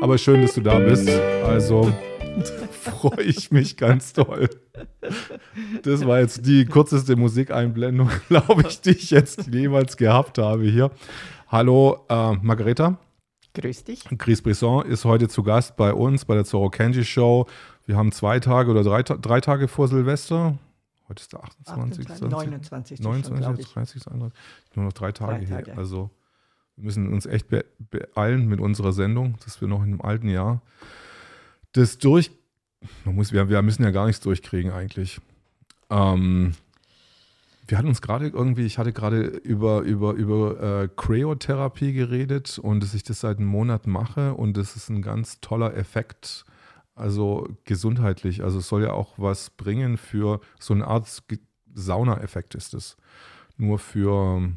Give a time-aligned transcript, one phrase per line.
[0.00, 1.08] Aber schön, dass du da bist.
[1.44, 1.92] Also
[2.70, 4.48] freue ich mich ganz toll.
[5.82, 10.90] Das war jetzt die kürzeste Musikeinblendung, glaube ich, die ich jetzt jemals gehabt habe hier.
[11.48, 12.98] Hallo, äh, Margareta.
[13.54, 14.04] Grüß dich.
[14.18, 17.46] Chris Brisson ist heute zu Gast bei uns bei der Zorro Kenji Show.
[17.86, 20.58] Wir haben zwei Tage oder drei, drei Tage vor Silvester.
[21.14, 22.10] Heute ist der 28.
[22.10, 23.00] 28, 29.
[23.00, 24.34] 29, 30, 31.
[24.74, 25.70] Nur noch drei Tage, Drei Tage.
[25.70, 25.78] hier.
[25.78, 26.10] Also
[26.74, 30.60] wir müssen uns echt be beeilen mit unserer Sendung, dass wir noch im alten Jahr
[31.72, 32.32] das durch.
[33.04, 35.20] Man muss, wir, wir müssen ja gar nichts durchkriegen eigentlich.
[35.88, 36.54] Ähm,
[37.68, 42.82] wir hatten uns gerade irgendwie, ich hatte gerade über, über, über äh, Cryotherapie geredet und
[42.82, 46.44] dass ich das seit einem Monat mache und das ist ein ganz toller Effekt,
[46.94, 48.42] also gesundheitlich.
[48.42, 51.22] Also es soll ja auch was bringen für so eine Art
[51.74, 52.96] Sauna-Effekt ist es.
[53.56, 54.52] Nur für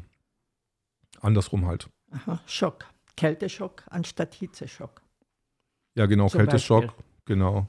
[1.20, 1.88] andersrum halt.
[2.10, 2.86] Aha, Schock.
[3.16, 5.02] Kälteschock anstatt Hitzeschock.
[5.96, 7.04] Ja, genau, Zum Kälteschock, Beispiel.
[7.24, 7.68] genau.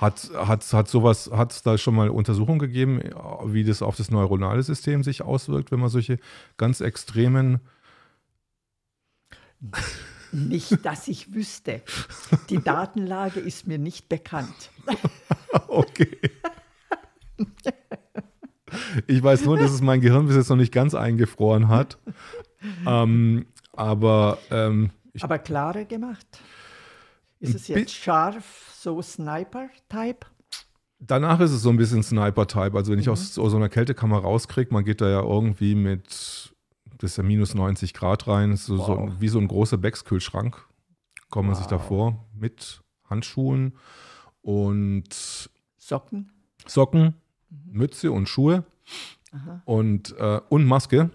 [0.00, 3.00] Hat, hat, hat sowas, hat es da schon mal Untersuchungen gegeben,
[3.46, 6.18] wie das auf das neuronale System sich auswirkt, wenn man solche
[6.56, 7.60] ganz extremen
[10.32, 11.82] Nicht, dass ich wüsste.
[12.50, 14.70] Die Datenlage ist mir nicht bekannt.
[15.66, 16.18] Okay.
[19.06, 21.96] Ich weiß nur, dass es mein Gehirn bis jetzt noch nicht ganz eingefroren hat.
[22.86, 24.90] Ähm, aber ähm,
[25.20, 26.26] Aber klarer gemacht.
[27.40, 30.26] Ist es jetzt scharf, so Sniper-Type?
[31.00, 32.76] danach ist es so ein bisschen Sniper-Type.
[32.76, 36.52] Also wenn ich aus, aus so einer Kältekammer rauskriege, man geht da ja irgendwie mit,
[36.98, 39.10] das ist ja minus 90 Grad rein, ist so, so Wow.
[39.18, 40.64] wie so ein großer Beckskühlschrank.
[41.30, 41.70] Kommt man sich Wow.
[41.70, 43.74] davor mit Handschuhen
[44.42, 46.32] und Socken?
[46.66, 47.14] Socken,
[47.50, 48.64] Mütze und Schuhe
[49.32, 49.62] Aha.
[49.64, 51.10] und, äh, und Maske.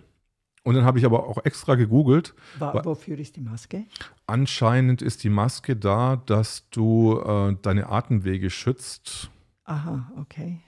[0.63, 2.33] Und dann habe ich aber auch extra gegoogelt.
[2.57, 3.83] Wa Wa- wofür ist die Maske?
[4.27, 9.29] Anscheinend ist die Maske da, dass du äh, deine Atemwege schützt.
[9.65, 10.61] Aha, okay.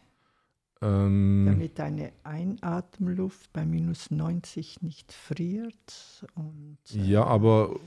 [0.82, 6.26] Ähm, Damit deine Einatemluft bei minus 90 nicht friert.
[6.36, 7.80] Und, äh, ja, aber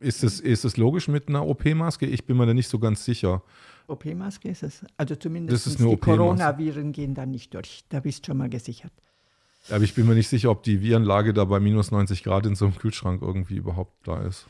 [0.00, 2.06] ist es, ist es logisch mit einer OP-Maske?
[2.06, 3.42] Ich bin mir da nicht so ganz sicher.
[3.88, 4.84] OP-Maske ist es.
[4.96, 5.96] Also zumindest Das die.
[5.96, 7.84] Coronaviren gehen da nicht durch.
[7.88, 8.92] Da bist du schon mal gesichert.
[9.70, 12.56] Aber ich bin mir nicht sicher, ob die Virenlage da bei minus 90 Grad in
[12.56, 14.46] so einem Kühlschrank irgendwie überhaupt da ist.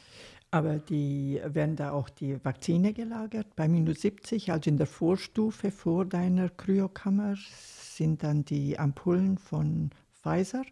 [0.52, 5.70] Aber die werden da auch die Vakzine gelagert bei minus 70, also in der Vorstufe
[5.70, 9.90] vor deiner Kryokammer sind dann die Ampullen von
[10.22, 10.62] Pfizer.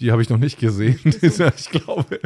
[0.00, 0.98] Die habe ich noch nicht gesehen.
[1.04, 2.20] ich glaube.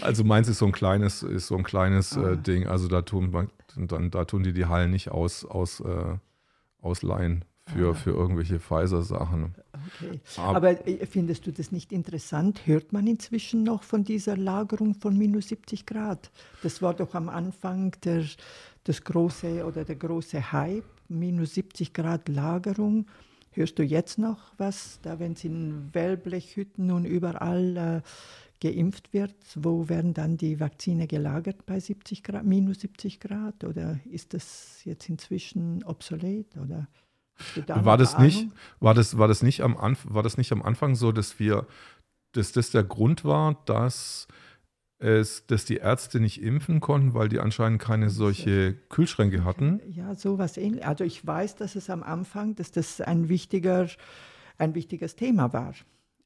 [0.00, 2.32] Also meins ist so ein kleines, ist so ein kleines Ah.
[2.32, 2.68] äh, Ding.
[2.68, 6.16] Also da tun, dann, da tun die die Hallen nicht aus, aus, äh,
[6.80, 7.94] ausleihen für, Ah.
[7.94, 9.54] für irgendwelche Pfizer-Sachen.
[10.00, 10.20] Okay.
[10.36, 12.66] Ab- Aber äh, findest du das nicht interessant?
[12.66, 16.30] Hört man inzwischen noch von dieser Lagerung von minus 70 Grad?
[16.62, 18.24] Das war doch am Anfang der,
[18.84, 23.06] das große oder der große Hype, minus 70 Grad Lagerung.
[23.52, 28.00] Hörst du jetzt noch was, da wenn es in Wellblechhütten und überall äh,
[28.60, 33.64] geimpft wird, wo werden dann die Vakzine gelagert bei 70 Grad, minus 70 Grad?
[33.64, 36.56] Oder ist das jetzt inzwischen obsolet?
[36.58, 36.86] Oder
[37.66, 38.48] War noch das nicht,
[38.80, 41.66] war das, war das nicht am Anf war das nicht am Anfang so, dass wir,
[42.32, 44.26] dass das der Grund war, dass
[44.98, 49.80] es, dass die Ärzte nicht impfen konnten, weil die anscheinend keine solche Kühlschränke hatten?
[49.88, 50.86] Ja, sowas ähnlich.
[50.86, 53.88] Also ich weiß, dass es am Anfang, dass das ein wichtiger,
[54.56, 55.74] ein wichtiges Thema war.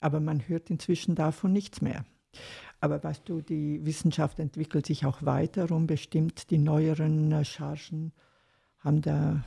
[0.01, 2.05] Aber man hört inzwischen davon nichts mehr.
[2.81, 8.13] Aber weißt du, die Wissenschaft entwickelt sich auch weiter und bestimmt die neueren äh, Chargen
[8.79, 9.45] haben da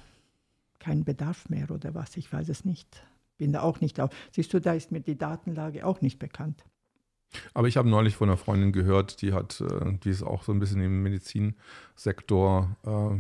[0.84, 2.18] keinen Bedarf mehr oder was.
[2.18, 3.06] Ich weiß es nicht.
[3.38, 4.12] Bin da auch nicht auf.
[4.32, 6.66] Siehst du, da ist mir die Datenlage auch nicht bekannt.
[7.54, 10.52] Aber ich habe neulich von einer Freundin gehört, die hat, äh, die ist auch so
[10.52, 13.18] ein bisschen im Medizinsektor äh,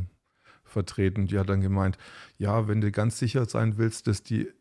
[0.63, 1.25] vertreten.
[1.25, 1.97] Die hat dann gemeint,
[2.37, 4.51] ja, wenn du ganz sicher sein willst, dass die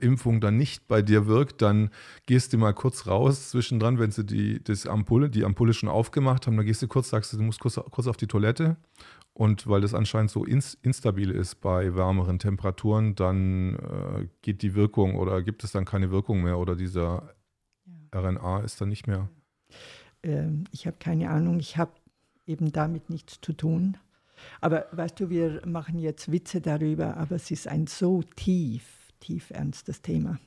[0.00, 1.90] Impfung dann nicht bei dir wirkt, dann
[2.26, 6.46] gehst du mal kurz raus zwischendran, wenn sie die, das Ampulle, die Ampulle schon aufgemacht
[6.46, 8.76] haben, dann gehst du kurz, sagst du, du musst kurz, kurz auf die Toilette.
[9.34, 14.74] Und weil das anscheinend so ins, instabil ist bei wärmeren Temperaturen, dann äh, geht die
[14.74, 17.34] Wirkung oder gibt es dann keine Wirkung mehr oder dieser
[18.14, 19.28] RNA ist dann nicht mehr.
[20.22, 21.92] Ähm, ich habe keine Ahnung, ich habe
[22.46, 23.96] eben damit nichts zu tun.
[24.60, 29.50] Aber weißt du, wir machen jetzt Witze darüber, aber es ist ein so tief, tief
[29.50, 30.38] ernstes Thema.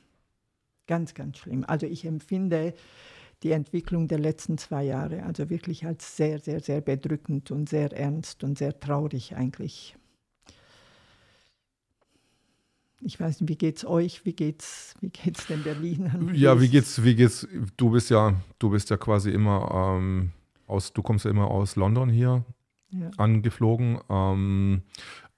[0.86, 1.64] Ganz, ganz schlimm.
[1.66, 2.74] Also ich empfinde
[3.42, 7.92] die Entwicklung der letzten zwei Jahre also wirklich als sehr, sehr, sehr bedrückend und sehr
[7.92, 9.96] ernst und sehr traurig eigentlich.
[13.02, 14.24] Ich weiß nicht, wie geht's euch?
[14.24, 16.30] Wie geht's, wie geht's den Berlinern?
[16.34, 17.46] Ja, wie geht's, wie geht's?
[17.76, 20.30] Du bist ja, du bist ja quasi immer ähm,
[20.66, 22.44] aus, du kommst ja immer aus London hier
[22.90, 23.10] ja.
[23.18, 23.98] angeflogen.
[24.08, 24.82] Ähm,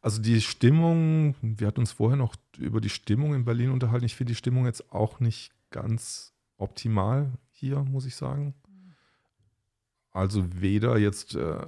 [0.08, 4.06] also die Stimmung, wir hatten uns vorher noch über die Stimmung in Berlin unterhalten.
[4.06, 8.54] Ich finde die Stimmung jetzt auch nicht ganz optimal hier, muss ich sagen.
[10.10, 11.58] Also weder jetzt, äh,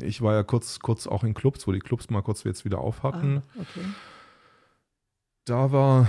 [0.00, 2.78] ich war ja kurz, kurz auch in Clubs, wo die Clubs mal kurz jetzt wieder
[2.78, 3.38] auf hatten.
[3.38, 3.84] Ah, okay.
[5.44, 6.08] Da war,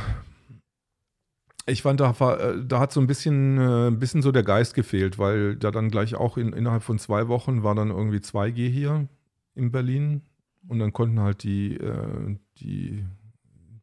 [1.65, 4.43] ich fand, da, war, äh, da hat so ein bisschen, äh, ein bisschen so der
[4.43, 8.19] Geist gefehlt, weil da dann gleich auch in, innerhalb von zwei Wochen war dann irgendwie
[8.19, 9.07] 2G hier
[9.55, 10.21] in Berlin
[10.67, 13.05] und dann konnten halt die, äh, die,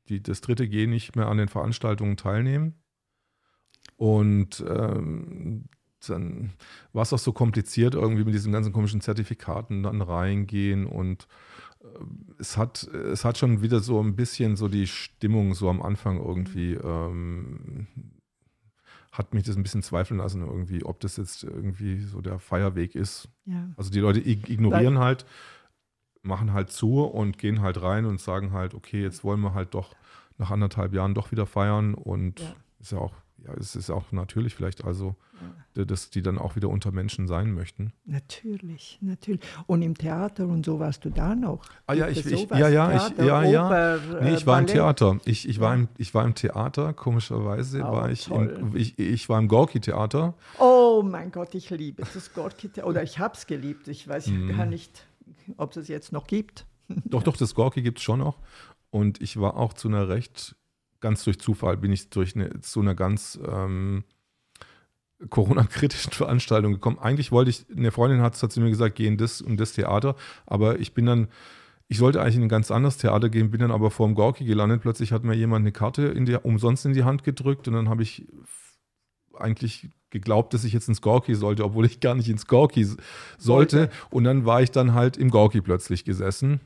[0.08, 2.74] die, das dritte G nicht mehr an den Veranstaltungen teilnehmen.
[3.96, 5.66] Und ähm,
[6.08, 6.52] dann
[6.92, 11.26] war es auch so kompliziert, irgendwie mit diesen ganzen komischen Zertifikaten dann reingehen und
[11.82, 11.86] äh,
[12.38, 16.18] es hat, es hat schon wieder so ein bisschen so die Stimmung so am Anfang
[16.18, 17.86] irgendwie ähm,
[19.12, 22.94] hat mich das ein bisschen zweifeln lassen irgendwie, ob das jetzt irgendwie so der Feierweg
[22.94, 23.28] ist.
[23.44, 23.68] Ja.
[23.76, 25.26] Also die Leute ignorieren Weil, halt,
[26.22, 29.74] machen halt zu und gehen halt rein und sagen halt, okay, jetzt wollen wir halt
[29.74, 29.94] doch
[30.38, 32.54] nach anderthalb Jahren doch wieder feiern und ja.
[32.80, 33.14] ist ja auch
[33.46, 35.14] ja, es ist auch natürlich vielleicht also,
[35.74, 35.84] ja.
[35.84, 37.92] dass die dann auch wieder unter Menschen sein möchten.
[38.04, 39.40] Natürlich, natürlich.
[39.66, 41.62] Und im Theater und so warst du da noch?
[41.86, 43.66] Ah ja, ich, ich ja, ja, Theater, ich, ja, ja.
[43.66, 44.70] Oper, nee, ich war Ballett.
[44.70, 45.18] im Theater.
[45.24, 49.28] Ich, ich, war im, ich war im Theater, komischerweise oh, war ich, im, ich, ich
[49.28, 50.34] war im Gorki-Theater.
[50.58, 52.88] Oh mein Gott, ich liebe das Gorki-Theater.
[52.88, 53.88] Oder ich habe es geliebt.
[53.88, 54.48] Ich weiß mm.
[54.48, 55.06] gar nicht,
[55.56, 56.66] ob es es jetzt noch gibt.
[57.04, 58.38] Doch, doch, das Gorki gibt es schon noch.
[58.90, 60.56] Und ich war auch zu einer recht
[61.00, 64.04] ganz durch Zufall bin ich durch eine, zu einer ganz ähm,
[65.28, 66.98] Corona-kritischen Veranstaltung gekommen.
[66.98, 69.72] Eigentlich wollte ich, eine Freundin hat, hat zu mir gesagt, geh in das und das
[69.72, 70.14] Theater,
[70.46, 71.28] aber ich bin dann,
[71.88, 74.44] ich sollte eigentlich in ein ganz anderes Theater gehen, bin dann aber vor dem Gorki
[74.44, 74.82] gelandet.
[74.82, 77.88] Plötzlich hat mir jemand eine Karte in die, umsonst in die Hand gedrückt und dann
[77.88, 78.26] habe ich
[79.34, 82.86] eigentlich geglaubt, dass ich jetzt ins Gorki sollte, obwohl ich gar nicht ins Gorki
[83.38, 83.90] sollte.
[84.10, 86.60] Und dann war ich dann halt im Gorki plötzlich gesessen.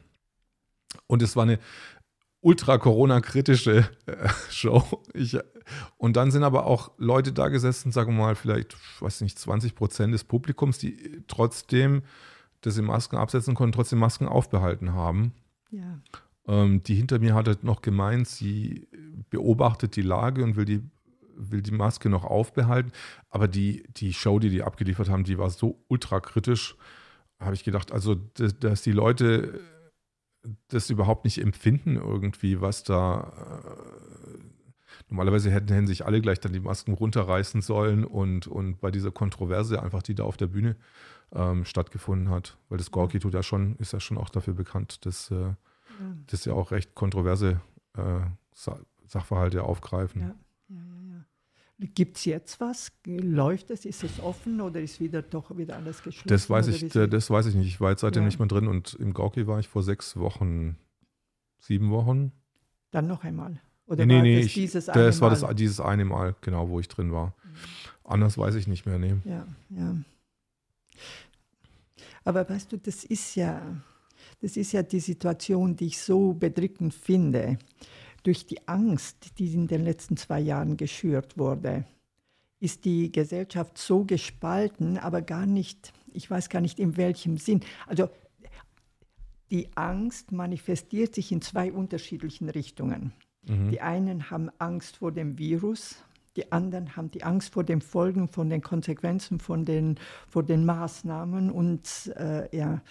[1.06, 1.58] Und es war eine,
[2.44, 4.85] ultra-Corona-kritische äh, Show.
[5.14, 5.37] Ich,
[5.96, 9.75] und dann sind aber auch Leute da gesessen, sagen wir mal, vielleicht, weiß nicht, 20
[9.75, 12.02] Prozent des Publikums, die trotzdem,
[12.61, 15.32] dass sie Masken absetzen konnten, trotzdem Masken aufbehalten haben.
[15.70, 16.00] Ja.
[16.46, 18.88] Ähm, die hinter mir hat halt noch gemeint, sie
[19.31, 20.82] beobachtet die Lage und will die,
[21.36, 22.92] will die Maske noch aufbehalten.
[23.31, 26.76] Aber die, die Show, die die abgeliefert haben, die war so ultra kritisch,
[27.40, 29.60] habe ich gedacht, also, dass, dass die Leute
[30.69, 33.62] das überhaupt nicht empfinden irgendwie, was da.
[33.64, 34.38] Äh,
[35.08, 39.10] normalerweise hätten, hätten sich alle gleich dann die Masken runterreißen sollen und, und bei dieser
[39.10, 40.76] Kontroverse einfach, die da auf der Bühne
[41.32, 45.04] ähm, stattgefunden hat, weil das Gorki tut ja schon, ist ja schon auch dafür bekannt,
[45.04, 45.56] dass äh, ja.
[46.26, 47.60] das ja auch recht kontroverse
[47.96, 48.20] äh,
[49.06, 50.22] Sachverhalte aufgreifen.
[50.22, 50.34] Ja.
[51.78, 52.92] Gibt es jetzt was?
[53.04, 53.84] Läuft es?
[53.84, 56.28] Ist es offen oder ist wieder doch wieder alles geschlossen?
[56.28, 57.66] Das weiß, ich, das weiß ich nicht.
[57.66, 58.26] Ich war jetzt seitdem ja.
[58.26, 60.76] nicht mehr drin und im Gorki war ich vor sechs Wochen,
[61.58, 62.30] sieben Wochen.
[62.92, 63.60] Dann noch einmal.
[63.86, 66.68] Oder nee, war nee, das ich, dieses eine das war das, dieses eine Mal, genau,
[66.68, 67.34] wo ich drin war.
[67.44, 67.56] Mhm.
[68.04, 69.16] Anders weiß ich nicht mehr, nee.
[69.24, 69.96] Ja, ja.
[72.22, 73.60] Aber weißt du, das ist ja,
[74.40, 77.58] das ist ja die Situation, die ich so bedrückend finde
[78.24, 81.84] durch die Angst, die in den letzten zwei Jahren geschürt wurde,
[82.58, 87.60] ist die Gesellschaft so gespalten, aber gar nicht, ich weiß gar nicht in welchem Sinn.
[87.86, 88.08] Also
[89.50, 93.12] die Angst manifestiert sich in zwei unterschiedlichen Richtungen.
[93.46, 93.70] Mhm.
[93.70, 95.96] Die einen haben Angst vor dem Virus,
[96.36, 100.64] die anderen haben die Angst vor den Folgen, von den Konsequenzen, von den, vor den
[100.64, 102.82] Maßnahmen und, äh, ja,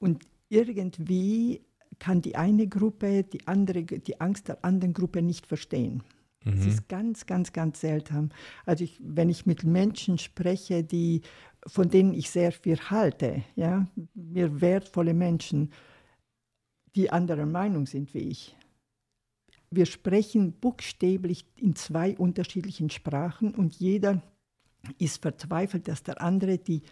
[0.00, 1.62] und irgendwie
[1.98, 6.02] kann die eine Gruppe die, andere, die Angst der anderen Gruppe nicht verstehen.
[6.44, 6.56] Mhm.
[6.56, 8.30] Das ist ganz, ganz, ganz seltsam.
[8.66, 11.22] Also ich, wenn ich mit Menschen spreche, die,
[11.66, 15.72] von denen ich sehr viel halte, ja, mir wertvolle Menschen,
[16.94, 18.56] die anderer Meinung sind wie ich.
[19.70, 24.22] Wir sprechen buchstäblich in zwei unterschiedlichen Sprachen und jeder
[24.98, 26.82] ist verzweifelt, dass der andere die,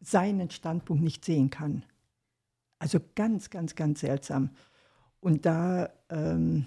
[0.00, 1.84] seinen Standpunkt nicht sehen kann.
[2.80, 4.50] Also ganz, ganz, ganz seltsam.
[5.20, 6.66] Und da ähm,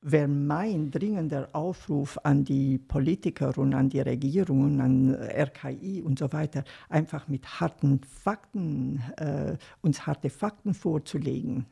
[0.00, 6.32] wäre mein dringender Aufruf an die Politiker und an die Regierungen, an RKI und so
[6.32, 11.66] weiter, einfach mit harten Fakten, äh, uns harte Fakten vorzulegen.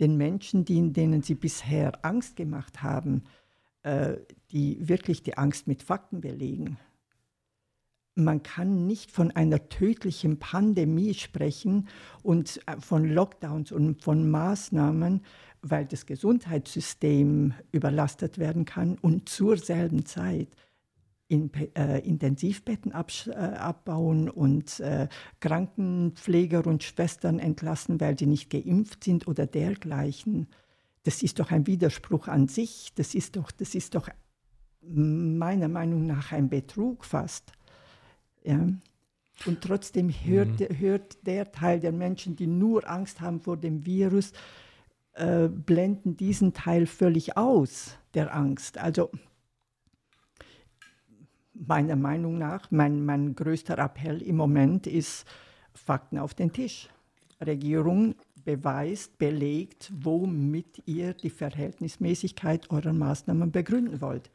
[0.00, 3.24] Den Menschen, die, denen sie bisher Angst gemacht haben,
[3.82, 4.16] äh,
[4.50, 6.78] die wirklich die Angst mit Fakten belegen
[8.16, 11.86] man kann nicht von einer tödlichen Pandemie sprechen
[12.22, 15.22] und äh, von Lockdowns und von Maßnahmen,
[15.62, 20.48] weil das Gesundheitssystem überlastet werden kann und zur selben Zeit
[21.28, 25.08] in, äh, Intensivbetten äh, abbauen und äh,
[25.40, 30.46] Krankenpfleger und Schwestern entlassen, weil sie nicht geimpft sind oder dergleichen.
[31.02, 32.92] Das ist doch ein Widerspruch an sich.
[32.94, 34.08] Das ist doch, das ist doch
[34.80, 37.52] meiner Meinung nach ein Betrug fast.
[38.46, 38.66] Ja.
[39.44, 40.78] Und trotzdem hört, mhm.
[40.78, 44.32] hört der Teil der Menschen, die nur Angst haben vor dem Virus,
[45.12, 48.78] äh, blenden diesen Teil völlig aus, der Angst.
[48.78, 49.10] Also
[51.52, 55.26] meiner Meinung nach, mein, mein größter Appell im Moment ist
[55.74, 56.88] Fakten auf den Tisch.
[57.44, 64.30] Regierung beweist, belegt, womit ihr die Verhältnismäßigkeit eurer Maßnahmen begründen wollt.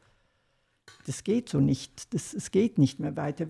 [1.06, 2.12] Das geht so nicht.
[2.14, 3.46] Das, es geht nicht mehr weiter.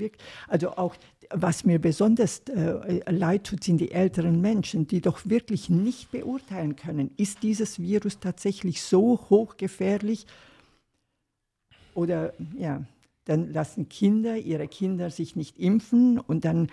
[0.49, 0.97] Also auch,
[1.31, 6.77] was mir besonders äh, leid tut, sind die älteren Menschen, die doch wirklich nicht beurteilen
[6.77, 10.27] können, ist dieses Virus tatsächlich so hochgefährlich
[11.95, 12.85] oder ja,
[13.25, 16.71] dann lassen Kinder ihre Kinder sich nicht impfen und dann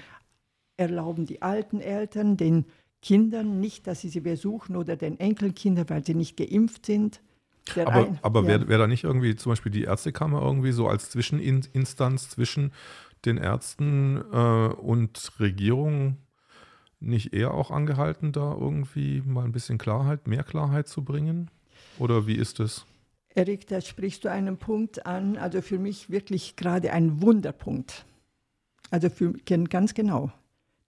[0.78, 2.66] erlauben die alten Eltern den
[3.02, 7.22] Kindern nicht, dass sie sie besuchen oder den Enkelkindern, weil sie nicht geimpft sind.
[7.76, 11.10] Der aber aber wäre wär da nicht irgendwie zum Beispiel die Ärztekammer irgendwie so als
[11.10, 12.72] Zwischeninstanz zwischen
[13.26, 16.18] den Ärzten äh, und Regierung
[17.00, 21.50] nicht eher auch angehalten, da irgendwie mal ein bisschen Klarheit, mehr Klarheit zu bringen?
[21.98, 22.86] Oder wie ist es?
[23.36, 28.06] Erik, da sprichst du einen Punkt an, also für mich wirklich gerade ein Wunderpunkt.
[28.92, 30.32] Also für, ganz genau.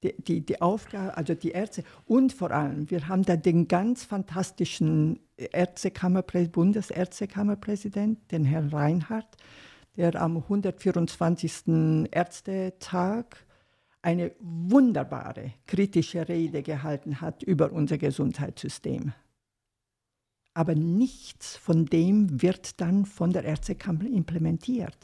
[0.03, 4.03] Die, die, die Aufgabe, also die Ärzte und vor allem, wir haben da den ganz
[4.03, 9.37] fantastischen Ärztekammerprä Bundesärztekammerpräsident, den Herrn Reinhardt,
[9.97, 12.07] der am 124.
[12.11, 13.25] Ärztetag
[14.01, 19.13] eine wunderbare kritische Rede gehalten hat über unser Gesundheitssystem
[20.53, 24.97] aber nichts von dem wird dann von der Ärztekammer implementiert.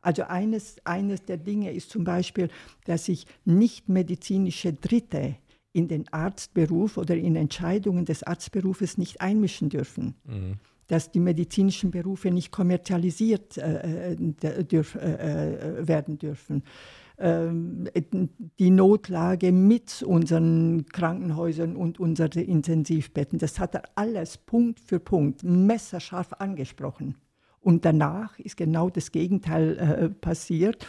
[0.00, 2.48] Also eines, eines der Dinge ist zum Beispiel,
[2.84, 5.36] dass sich nicht medizinische Dritte
[5.72, 10.14] in den Arztberuf oder in Entscheidungen des Arztberufes nicht einmischen dürfen.
[10.24, 10.54] Mhm.
[10.86, 16.62] Dass die medizinischen Berufe nicht kommerzialisiert äh, äh dürf, äh, äh, werden dürfen
[17.18, 17.88] ähm,
[18.58, 23.38] die Notlage mit unseren Krankenhäusern und unseren Intensivbetten.
[23.38, 27.16] Das hat er alles Punkt für Punkt messerscharf angesprochen.
[27.60, 30.88] Und danach ist genau das Gegenteil äh, passiert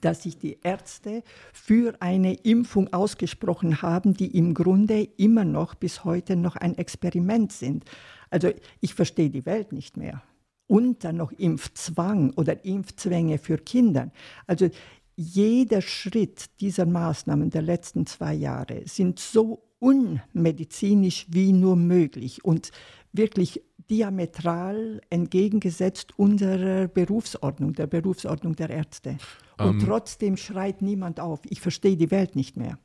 [0.00, 6.04] dass sich die Ärzte für eine Impfung ausgesprochen haben, die im Grunde immer noch bis
[6.04, 7.84] heute noch ein Experiment sind.
[8.30, 10.22] Also ich verstehe die Welt nicht mehr.
[10.66, 14.10] Und dann noch Impfzwang oder Impfzwänge für Kinder.
[14.46, 14.68] Also
[15.16, 22.70] jeder Schritt dieser Maßnahmen der letzten zwei Jahre sind so unmedizinisch wie nur möglich und
[23.12, 29.16] wirklich diametral entgegengesetzt unserer Berufsordnung, der Berufsordnung der Ärzte.
[29.58, 31.40] Und ähm, trotzdem schreit niemand auf.
[31.44, 32.78] Ich verstehe die Welt nicht mehr.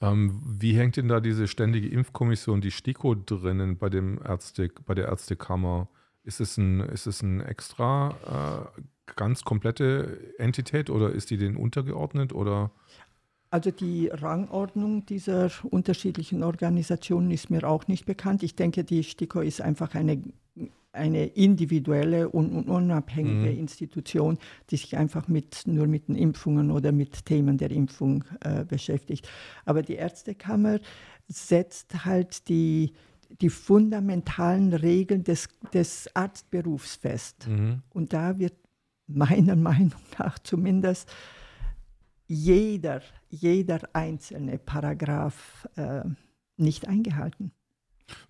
[0.00, 4.94] Ähm, wie hängt denn da diese ständige Impfkommission, die STIKO, drinnen bei, dem Ärzte, bei
[4.94, 5.88] der Ärztekammer?
[6.24, 8.82] Ist es ein, ist es ein extra äh,
[9.16, 12.70] ganz komplette Entität oder ist die denen untergeordnet oder?
[13.50, 18.42] Also die Rangordnung dieser unterschiedlichen Organisationen ist mir auch nicht bekannt.
[18.42, 20.22] Ich denke, die STIKO ist einfach eine,
[20.92, 23.58] eine individuelle und unabhängige mhm.
[23.58, 24.38] Institution,
[24.70, 29.28] die sich einfach mit, nur mit den Impfungen oder mit Themen der Impfung äh, beschäftigt.
[29.64, 30.80] Aber die Ärztekammer
[31.28, 32.92] setzt halt die,
[33.40, 37.48] die fundamentalen Regeln des, des Arztberufs fest.
[37.48, 37.82] Mhm.
[37.90, 38.54] Und da wird
[39.06, 41.10] meiner Meinung nach zumindest
[42.26, 46.02] jeder, jeder einzelne Paragraph äh,
[46.56, 47.52] nicht eingehalten.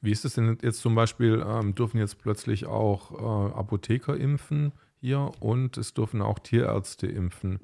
[0.00, 4.72] Wie ist es denn jetzt zum Beispiel, ähm, dürfen jetzt plötzlich auch äh, Apotheker impfen
[5.00, 7.58] hier und es dürfen auch Tierärzte impfen.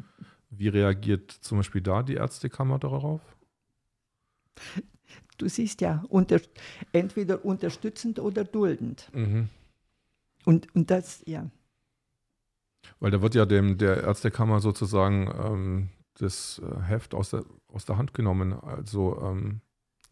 [0.50, 3.20] Wie reagiert zum Beispiel da die Ärztekammer darauf?
[5.37, 6.40] Du siehst ja, unter,
[6.92, 9.08] entweder unterstützend oder duldend.
[9.14, 9.48] Mhm.
[10.44, 11.48] Und, und das, ja.
[12.98, 17.84] Weil da wird ja dem der Ärztekammer sozusagen ähm, das äh, Heft aus der, aus
[17.84, 18.52] der Hand genommen.
[18.52, 19.60] Also ähm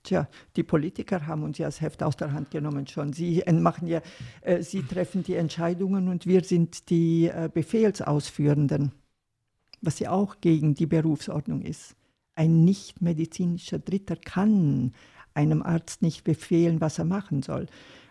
[0.07, 3.13] Tja, die Politiker haben uns ja das Heft aus der Hand genommen schon.
[3.13, 4.01] Sie machen ja,
[4.43, 8.93] äh, sie treffen die Entscheidungen und wir sind die äh, Befehlsausführenden,
[9.81, 11.97] was ja auch gegen die Berufsordnung ist.
[12.37, 14.93] Ein nicht medizinischer Dritter kann
[15.35, 17.67] einem Arzt nicht befehlen, was er machen soll.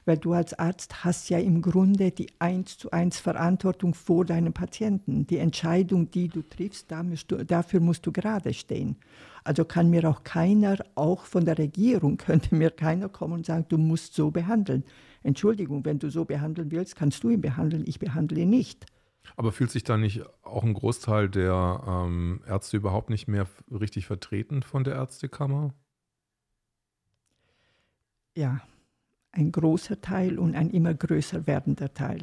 [0.07, 4.53] weil du als Arzt hast ja im Grunde die eins zu eins Verantwortung vor deinem
[4.53, 5.25] Patienten.
[5.25, 8.97] Die Entscheidung, die du triffst, dafür musst du gerade stehen.
[9.45, 13.65] Also kann mir auch keiner, auch von der Regierung, könnte mir keiner kommen und sagen,
[13.69, 14.83] du musst so behandeln.
[15.23, 18.85] Entschuldigung, wenn du so behandeln willst, kannst du ihn behandeln, ich behandle ihn nicht.
[19.35, 24.05] Aber fühlt sich da nicht auch ein Großteil der ähm, Ärzte überhaupt nicht mehr richtig
[24.07, 25.73] vertreten von der Ärztekammer?
[28.35, 28.61] Ja,
[29.31, 32.21] ein großer Teil und ein immer größer werdender Teil.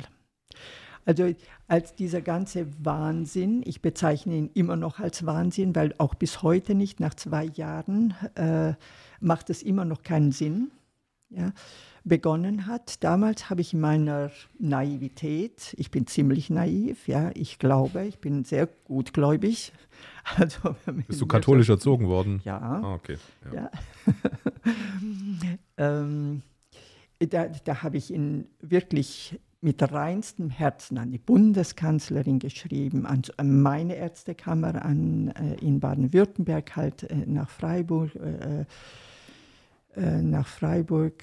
[1.04, 1.32] Also
[1.66, 6.74] als dieser ganze Wahnsinn, ich bezeichne ihn immer noch als Wahnsinn, weil auch bis heute
[6.74, 8.74] nicht, nach zwei Jahren, äh,
[9.20, 10.70] macht es immer noch keinen Sinn.
[11.30, 11.52] Ja,
[12.04, 13.02] begonnen hat.
[13.04, 18.44] Damals habe ich in meiner Naivität, ich bin ziemlich naiv, ja, ich glaube, ich bin
[18.44, 19.72] sehr gutgläubig.
[20.36, 20.76] Also,
[21.08, 22.40] Bist du katholisch so, erzogen worden?
[22.44, 22.56] Ja.
[22.60, 23.18] Ah, okay.
[23.52, 23.54] Ja.
[23.54, 23.70] ja.
[25.76, 26.42] ähm,
[27.18, 33.94] da, da habe ich ihn wirklich mit reinstem Herzen an die Bundeskanzlerin geschrieben, an, meine
[33.94, 38.64] Ärztekammer, an, äh, in Baden-Württemberg, halt äh, nach Freiburg, äh,
[39.94, 41.22] äh nach Freiburg,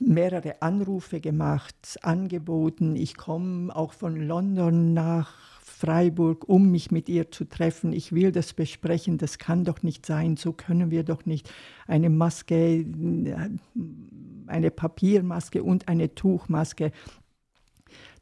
[0.00, 2.96] mehrere Anrufe gemacht, angeboten.
[2.96, 7.92] Ich komme auch von London nach Freiburg, um mich mit ihr zu treffen.
[7.92, 9.18] Ich will das besprechen.
[9.18, 10.36] Das kann doch nicht sein.
[10.36, 11.52] So können wir doch nicht
[11.86, 12.84] eine Maske,
[14.46, 16.90] eine Papiermaske und eine Tuchmaske.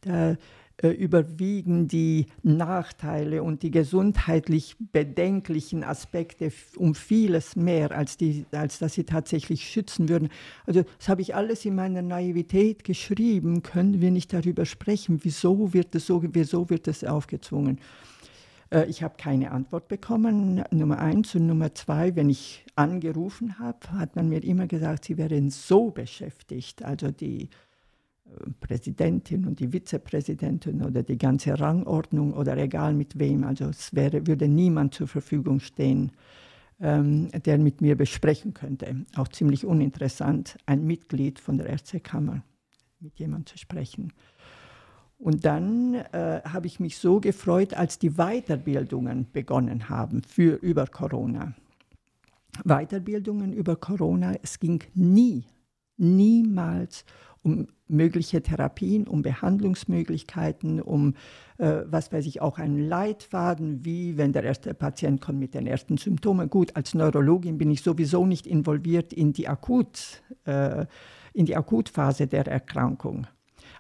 [0.03, 0.37] Da
[0.83, 8.81] äh, überwiegen die Nachteile und die gesundheitlich bedenklichen Aspekte um vieles mehr, als, die, als
[8.81, 10.29] dass sie tatsächlich schützen würden.
[10.67, 13.63] Also das habe ich alles in meiner Naivität geschrieben.
[13.63, 15.21] Können wir nicht darüber sprechen?
[15.23, 17.79] Wieso wird es so, wieso wird es aufgezwungen?
[18.71, 21.35] Äh, ich habe keine Antwort bekommen, Nummer eins.
[21.35, 25.91] Und Nummer zwei, wenn ich angerufen habe, hat man mir immer gesagt, sie wären so
[25.91, 26.83] beschäftigt.
[26.83, 27.51] Also die
[28.61, 33.45] Präsidentin und die Vizepräsidentin oder die ganze Rangordnung oder egal mit wem.
[33.45, 36.13] Also es wäre, würde niemand zur Verfügung stehen,
[36.81, 39.05] ähm, der mit mir besprechen könnte.
[39.17, 42.43] Auch ziemlich uninteressant, ein Mitglied von der Ärztekammer
[43.01, 44.13] mit jemandem zu sprechen.
[45.19, 50.87] Und dann äh, habe ich mich so gefreut, als die Weiterbildungen begonnen haben für über
[50.87, 51.55] Corona.
[52.65, 55.45] Weiterbildungen über Corona, es ging nie,
[55.97, 57.05] niemals
[57.43, 61.15] um mögliche Therapien, um Behandlungsmöglichkeiten, um,
[61.59, 65.67] äh, was weiß ich, auch einen Leitfaden, wie wenn der erste Patient kommt mit den
[65.67, 66.49] ersten Symptomen.
[66.49, 70.87] Gut, als Neurologin bin ich sowieso nicht involviert in die, Akut, äh,
[71.35, 73.27] in die Akutphase der Erkrankung.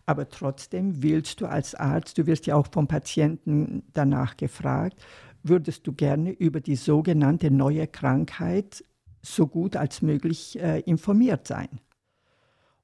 [0.04, 5.00] Aber trotzdem willst du als Arzt, du wirst ja auch vom Patienten danach gefragt,
[5.44, 8.84] würdest du gerne über die sogenannte neue Krankheit
[9.22, 11.68] so gut als möglich äh, informiert sein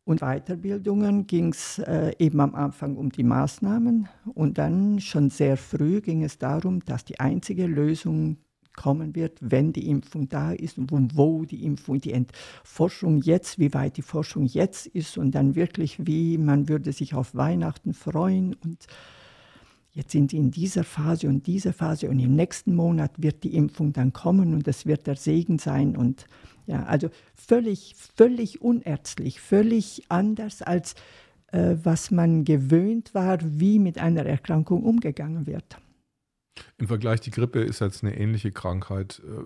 [0.09, 4.09] und Weiterbildungen ging es äh, eben am Anfang um die Maßnahmen.
[4.33, 8.39] Und dann schon sehr früh ging es darum, dass die einzige Lösung
[8.75, 12.25] kommen wird, wenn die Impfung da ist und wo die Impfung, die
[12.65, 17.13] Forschung jetzt, wie weit die Forschung jetzt ist und dann wirklich, wie man würde sich
[17.13, 18.55] auf Weihnachten freuen.
[18.65, 18.87] Und
[19.93, 23.55] jetzt sind sie in dieser Phase und dieser Phase und im nächsten Monat wird die
[23.55, 25.99] Impfung dann kommen und es wird der Segen sein.
[25.99, 26.25] Und
[26.69, 30.95] ja, also völlig, völlig unärztlich, völlig anders als
[31.47, 35.79] äh, was man gewöhnt war, wie mit einer Erkrankung umgegangen wird.
[36.77, 39.23] Im Vergleich, die Grippe ist jetzt eine ähnliche Krankheit.
[39.25, 39.45] Äh,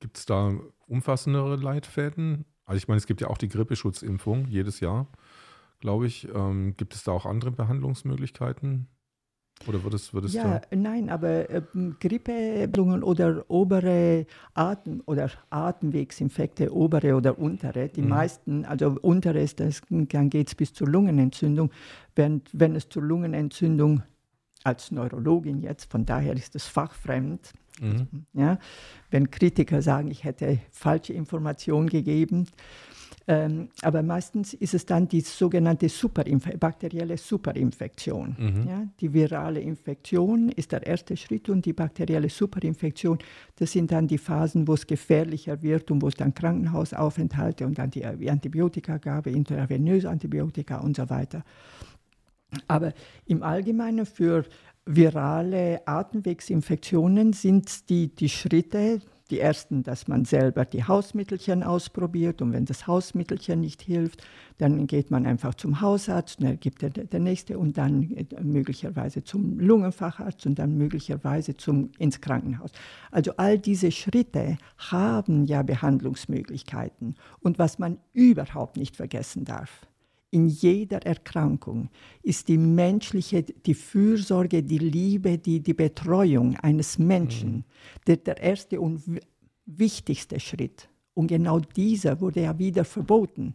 [0.00, 0.52] gibt es da
[0.88, 2.44] umfassendere Leitfäden?
[2.64, 5.06] Also ich meine, es gibt ja auch die Grippeschutzimpfung jedes Jahr,
[5.78, 6.28] glaube ich.
[6.34, 8.88] Ähm, gibt es da auch andere Behandlungsmöglichkeiten?
[9.66, 10.76] Oder wird es, wird es ja, da?
[10.76, 11.62] nein, aber äh,
[12.00, 18.08] Grippebildungen oder obere Atem- oder Atemwegsinfekte, obere oder untere, die mhm.
[18.08, 21.70] meisten, also untere ist das, dann geht es bis zur Lungenentzündung.
[22.14, 24.02] Während, wenn es zur Lungenentzündung
[24.64, 28.26] als Neurologin jetzt, von daher ist es fachfremd, mhm.
[28.34, 28.58] ja,
[29.10, 32.46] wenn Kritiker sagen, ich hätte falsche Informationen gegeben,
[33.30, 38.34] ähm, aber meistens ist es dann die sogenannte Superinf bakterielle Superinfektion.
[38.38, 38.66] Mhm.
[38.66, 43.18] Ja, die virale Infektion ist der erste Schritt und die bakterielle Superinfektion,
[43.56, 47.78] das sind dann die Phasen, wo es gefährlicher wird und wo es dann Krankenhausaufenthalte und
[47.78, 51.44] dann die Antibiotikagabe, intravenöse Antibiotika und so weiter.
[52.66, 52.94] Aber
[53.26, 54.46] im Allgemeinen für
[54.86, 62.52] virale Atemwegsinfektionen sind die, die Schritte, die ersten, dass man selber die Hausmittelchen ausprobiert und
[62.52, 64.22] wenn das Hausmittelchen nicht hilft,
[64.58, 68.26] dann geht man einfach zum Hausarzt und er gibt der, der nächste und dann äh,
[68.42, 72.72] möglicherweise zum Lungenfacharzt und dann möglicherweise zum, ins Krankenhaus.
[73.10, 77.14] Also all diese Schritte haben ja Behandlungsmöglichkeiten.
[77.40, 79.86] Und was man überhaupt nicht vergessen darf,
[80.30, 81.88] in jeder Erkrankung
[82.22, 87.64] ist die menschliche, die Fürsorge, die Liebe, die, die Betreuung eines Menschen mhm.
[88.06, 89.02] der, der erste und
[89.64, 90.88] wichtigste Schritt.
[91.14, 93.54] Und genau dieser wurde ja wieder verboten.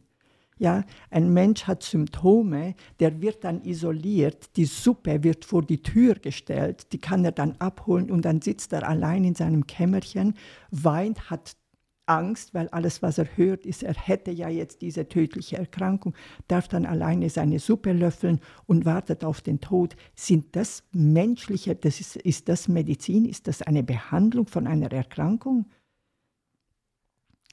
[0.60, 6.16] Ja, ein Mensch hat Symptome, der wird dann isoliert, die Suppe wird vor die Tür
[6.16, 10.36] gestellt, die kann er dann abholen und dann sitzt er allein in seinem Kämmerchen,
[10.70, 11.58] weint, hat
[12.06, 16.14] Angst, weil alles, was er hört, ist, er hätte ja jetzt diese tödliche Erkrankung,
[16.48, 19.96] darf dann alleine seine Suppe löffeln und wartet auf den Tod.
[20.16, 25.66] Sind das menschliche, das ist, ist das Medizin, ist das eine Behandlung von einer Erkrankung?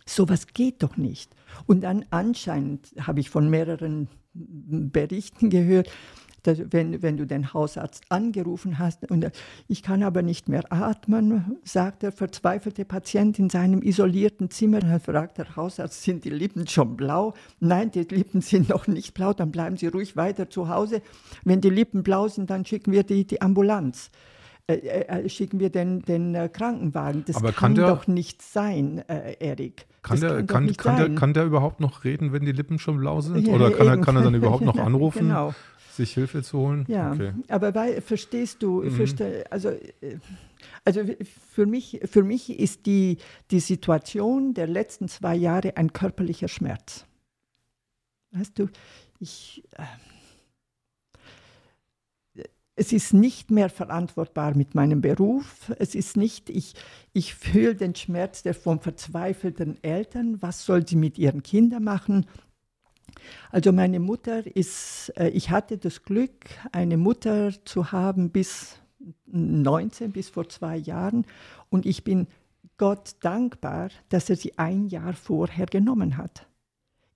[0.07, 1.35] Sowas geht doch nicht.
[1.67, 5.89] Und dann anscheinend habe ich von mehreren Berichten gehört,
[6.43, 9.31] dass, wenn, wenn du den Hausarzt angerufen hast und
[9.69, 14.81] ich kann aber nicht mehr atmen, sagt der verzweifelte Patient in seinem isolierten Zimmer.
[14.81, 17.35] Dann fragt der Hausarzt, sind die Lippen schon blau?
[17.59, 21.03] Nein, die Lippen sind noch nicht blau, dann bleiben Sie ruhig weiter zu Hause.
[21.45, 24.11] Wenn die Lippen blau sind, dann schicken wir die, die Ambulanz.
[24.67, 27.25] Äh, äh, äh schicken wir den, den Krankenwagen.
[27.27, 29.87] Das kann, kann doch nicht sein, äh, Erik.
[30.03, 33.21] Kann der, kann, kann, der, kann der überhaupt noch reden, wenn die Lippen schon blau
[33.21, 33.49] sind?
[33.49, 35.29] Oder kann er, kann er dann überhaupt noch anrufen?
[35.29, 35.55] genau
[36.01, 36.85] sich Hilfe zu holen?
[36.89, 37.33] Ja, okay.
[37.49, 38.91] aber weil, verstehst du, mhm.
[38.91, 40.19] versteh, also, äh,
[40.85, 41.03] also
[41.53, 43.19] für, mich, für mich ist die,
[43.51, 47.05] die Situation der letzten zwei Jahre ein körperlicher Schmerz.
[48.33, 48.69] Weißt du,
[49.19, 49.85] ich, äh,
[52.77, 55.71] es ist nicht mehr verantwortbar mit meinem Beruf.
[55.79, 56.75] Es ist nicht, ich,
[57.13, 60.41] ich fühle den Schmerz der von verzweifelten Eltern.
[60.41, 62.27] Was soll sie mit ihren Kindern machen?
[63.51, 68.77] Also meine Mutter ist, äh, ich hatte das Glück, eine Mutter zu haben bis
[69.27, 71.27] 19, bis vor zwei Jahren.
[71.69, 72.27] Und ich bin
[72.77, 76.47] Gott dankbar, dass er sie ein Jahr vorher genommen hat.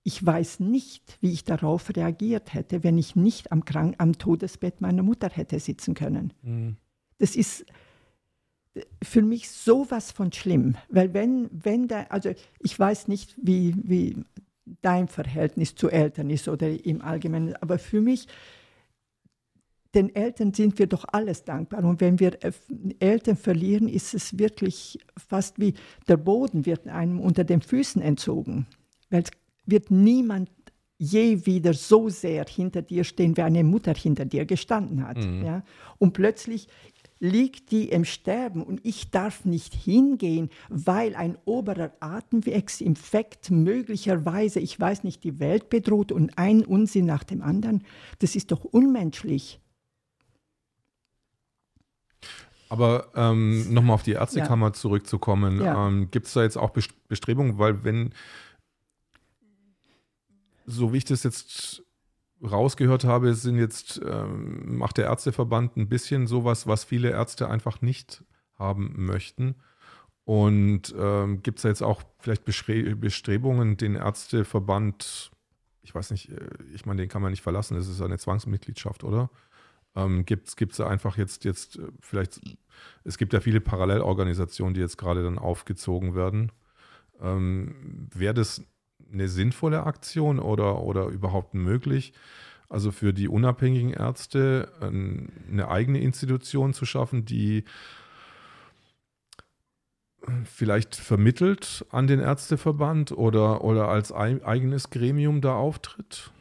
[0.03, 4.79] Ich weiß nicht, wie ich darauf reagiert hätte, wenn ich nicht am, Krank am Todesbett
[4.79, 6.33] meiner Mutter hätte sitzen können.
[6.43, 6.77] Mhm.
[7.17, 7.65] Das ist
[9.01, 14.17] für mich sowas von schlimm, weil wenn, wenn da, also ich weiß nicht, wie, wie
[14.81, 17.55] dein Verhältnis zu Eltern ist oder im Allgemeinen.
[17.57, 18.27] Aber für mich,
[19.93, 21.83] den Eltern sind wir doch alles dankbar.
[21.83, 22.37] Und wenn wir
[22.99, 25.73] Eltern verlieren, ist es wirklich fast wie
[26.07, 28.67] der Boden wird einem unter den Füßen entzogen.
[29.09, 29.31] Weil es
[29.65, 30.49] wird niemand
[30.97, 35.17] je wieder so sehr hinter dir stehen, wie eine Mutter hinter dir gestanden hat.
[35.17, 35.45] Mhm.
[35.45, 35.63] Ja?
[35.97, 36.67] Und plötzlich
[37.19, 44.79] liegt die im Sterben und ich darf nicht hingehen, weil ein oberer Atemwegsinfekt möglicherweise, ich
[44.79, 47.83] weiß nicht, die Welt bedroht und ein Unsinn nach dem anderen.
[48.19, 49.59] Das ist doch unmenschlich.
[52.67, 54.73] Aber ähm, nochmal auf die Ärztekammer ja.
[54.73, 55.87] zurückzukommen, ja.
[55.87, 56.71] ähm, gibt es da jetzt auch
[57.07, 58.11] Bestrebungen, weil wenn,
[60.65, 61.84] so wie ich das jetzt
[62.43, 67.81] rausgehört habe, sind jetzt, ähm, macht der Ärzteverband ein bisschen sowas, was viele Ärzte einfach
[67.81, 68.23] nicht
[68.57, 69.55] haben möchten.
[70.25, 75.31] Und ähm, gibt es da jetzt auch vielleicht Bestrebungen, den Ärzteverband,
[75.83, 79.03] ich weiß nicht, äh, ich meine, den kann man nicht verlassen, das ist eine Zwangsmitgliedschaft,
[79.03, 79.29] oder?
[79.95, 82.41] Ähm, gibt es da einfach jetzt, jetzt äh, vielleicht,
[83.03, 86.51] es gibt ja viele Parallelorganisationen, die jetzt gerade dann aufgezogen werden.
[87.21, 88.63] Ähm, Wäre das
[89.11, 92.13] eine sinnvolle Aktion oder, oder überhaupt möglich,
[92.69, 97.63] also für die unabhängigen Ärzte eine eigene Institution zu schaffen, die
[100.43, 106.31] vielleicht vermittelt an den Ärzteverband oder, oder als eigenes Gremium da auftritt?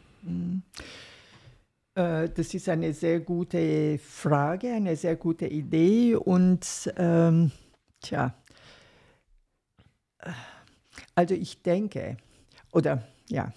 [1.94, 7.52] Äh, das ist eine sehr gute Frage, eine sehr gute Idee und ähm,
[8.00, 8.34] tja,
[11.14, 12.16] also ich denke,
[12.74, 13.52] oder ja,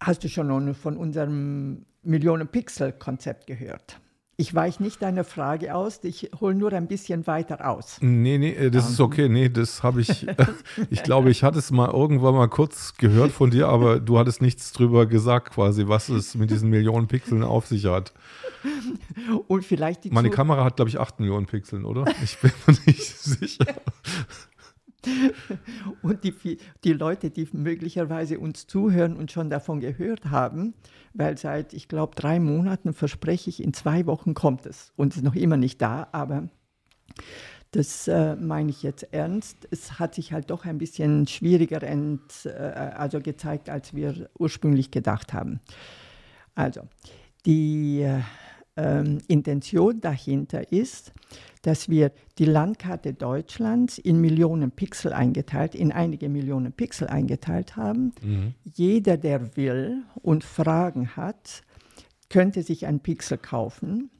[0.00, 4.00] hast du schon von unserem Millionen-Pixel-Konzept gehört?
[4.38, 7.96] Ich weiche nicht deine Frage aus, ich hole nur ein bisschen weiter aus.
[8.02, 9.30] Nee, nee, äh, das ist okay.
[9.30, 10.26] Nee, das habe ich,
[10.90, 14.42] ich glaube, ich hatte es mal irgendwann mal kurz gehört von dir, aber du hattest
[14.42, 18.12] nichts drüber gesagt, quasi, was es mit diesen Millionen Pixeln auf sich hat.
[19.48, 22.04] Und vielleicht die Meine Kamera hat, glaube ich, 8 Millionen Pixeln, oder?
[22.22, 23.64] Ich bin mir nicht sicher.
[26.02, 30.74] Und die, die Leute, die möglicherweise uns zuhören und schon davon gehört haben,
[31.14, 35.22] weil seit, ich glaube, drei Monaten verspreche ich, in zwei Wochen kommt es und ist
[35.22, 36.48] noch immer nicht da, aber
[37.72, 39.68] das äh, meine ich jetzt ernst.
[39.70, 44.90] Es hat sich halt doch ein bisschen schwieriger ent, äh, also gezeigt, als wir ursprünglich
[44.90, 45.60] gedacht haben.
[46.54, 46.82] Also,
[47.44, 48.00] die
[48.76, 51.12] äh, Intention dahinter ist,
[51.66, 58.12] dass wir die Landkarte Deutschlands in Millionen Pixel eingeteilt, in einige Millionen Pixel eingeteilt haben.
[58.22, 58.54] Mhm.
[58.72, 61.62] Jeder, der will und Fragen hat,
[62.30, 64.10] könnte sich ein Pixel kaufen.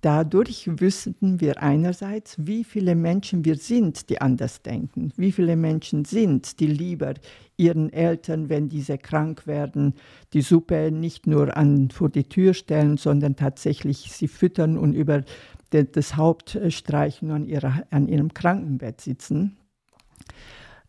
[0.00, 6.04] Dadurch wüssten wir einerseits, wie viele Menschen wir sind, die anders denken, wie viele Menschen
[6.04, 7.14] sind, die lieber
[7.56, 9.94] ihren Eltern, wenn diese krank werden,
[10.32, 15.22] die Suppe nicht nur an, vor die Tür stellen, sondern tatsächlich sie füttern und über
[15.70, 19.56] das Haupt streichen und an, ihrer, an ihrem Krankenbett sitzen.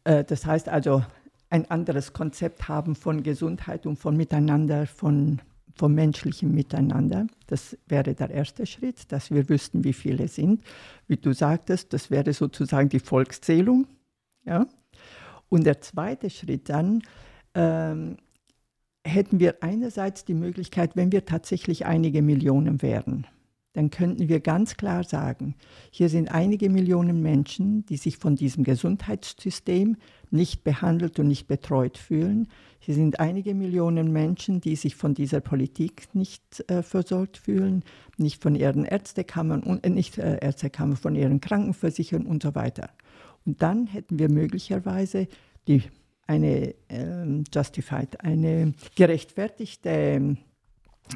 [0.04, 1.04] Äh, das heißt also,
[1.50, 5.42] ein anderes Konzept haben von Gesundheit und von Miteinander, von
[5.76, 7.28] vom menschlichen Miteinander.
[7.48, 10.64] Das wäre der erste Schritt, dass wir wüssten, wie viele sind.
[11.08, 13.88] Wie du sagtest, das wäre sozusagen die Volkszählung.
[14.46, 14.68] Ja?
[15.50, 17.04] Und der zweite Schritt dann,
[17.54, 18.18] ähm,
[19.06, 23.28] hätten wir einerseits die Möglichkeit, wenn wir tatsächlich einige Millionen wären,
[23.76, 25.54] dann könnten wir ganz klar sagen,
[25.92, 29.98] hier sind einige Millionen Menschen, die sich von diesem Gesundheitssystem
[30.32, 32.48] nicht behandelt und nicht betreut fühlen.
[32.80, 37.84] Hier sind einige Millionen Menschen, die sich von dieser Politik nicht äh, versorgt fühlen,
[38.18, 42.92] nicht von ihren Ärztekammern und äh, nicht äh, Ärztekammern, von ihren Krankenversicherungen und so weiter.
[43.46, 45.28] Und dann hätten wir möglicherweise
[45.68, 45.84] die,
[46.28, 50.38] eine ähm, justified, eine gerechtfertigte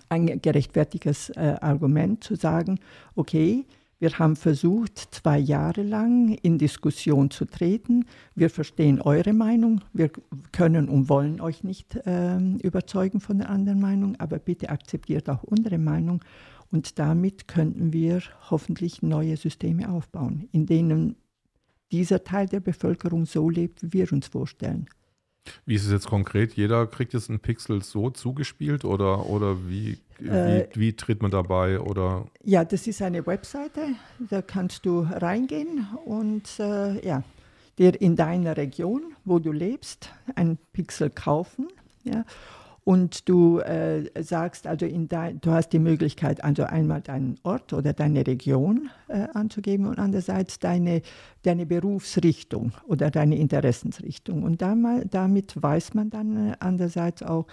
[0.09, 2.79] ein gerechtfertigtes äh, Argument zu sagen,
[3.15, 3.65] okay,
[3.99, 8.05] wir haben versucht, zwei Jahre lang in Diskussion zu treten.
[8.33, 9.81] Wir verstehen eure Meinung.
[9.91, 10.09] Wir
[10.53, 15.43] können und wollen euch nicht äh, überzeugen von der anderen Meinung, aber bitte akzeptiert auch
[15.43, 16.23] unsere Meinung.
[16.71, 21.17] Und damit könnten wir hoffentlich neue Systeme aufbauen, in denen
[21.91, 24.87] dieser Teil der Bevölkerung so lebt, wie wir uns vorstellen.
[25.65, 26.53] Wie ist es jetzt konkret?
[26.53, 31.31] Jeder kriegt jetzt einen Pixel so zugespielt oder, oder wie, äh, wie, wie, tritt man
[31.31, 31.79] dabei?
[31.79, 32.25] Oder?
[32.43, 33.87] Ja, das ist eine Webseite,
[34.19, 37.23] da kannst du reingehen und äh, ja,
[37.77, 41.67] dir in deiner Region, wo du lebst, einen Pixel kaufen.
[42.03, 42.25] Ja,
[42.83, 47.93] und du äh, sagst also, dein, du hast die Möglichkeit, also einmal deinen Ort oder
[47.93, 51.01] deine Region äh, anzugeben und andererseits deine,
[51.43, 54.43] deine Berufsrichtung oder deine Interessensrichtung.
[54.43, 57.47] Und damit, damit weiß man dann äh, andererseits auch,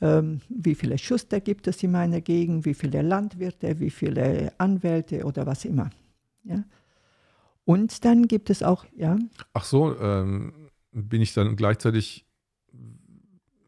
[0.00, 5.24] ähm, wie viele Schuster gibt es in meiner Gegend, wie viele Landwirte, wie viele Anwälte
[5.24, 5.90] oder was immer.
[6.44, 6.62] Ja?
[7.64, 9.18] Und dann gibt es auch, ja.
[9.52, 10.52] Ach so, ähm,
[10.92, 12.27] bin ich dann gleichzeitig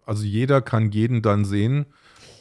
[0.07, 1.87] also jeder kann jeden dann sehen,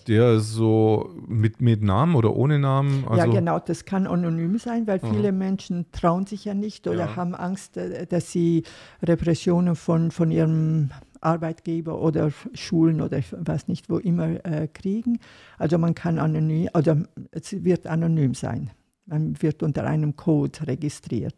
[0.07, 3.05] der so mit, mit Namen oder ohne Namen.
[3.07, 7.05] Also ja, genau, das kann anonym sein, weil viele Menschen trauen sich ja nicht oder
[7.05, 7.15] ja.
[7.15, 8.63] haben Angst, äh, dass sie
[9.03, 10.89] Repressionen von, von ihrem
[11.21, 15.19] Arbeitgeber oder Schulen oder ich weiß nicht, wo immer äh, kriegen.
[15.57, 18.71] Also man kann anonym, oder es wird anonym sein.
[19.05, 21.35] Man wird unter einem Code registriert.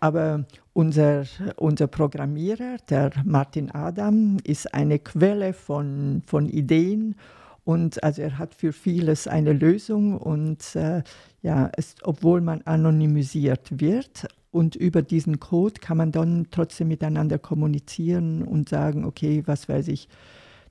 [0.00, 1.24] Aber unser,
[1.56, 7.16] unser Programmierer, der Martin Adam, ist eine Quelle von, von Ideen.
[7.64, 11.02] Und also er hat für vieles eine Lösung und äh,
[11.42, 17.38] ja, es, obwohl man anonymisiert wird und über diesen Code kann man dann trotzdem miteinander
[17.38, 20.08] kommunizieren und sagen, okay, was weiß ich,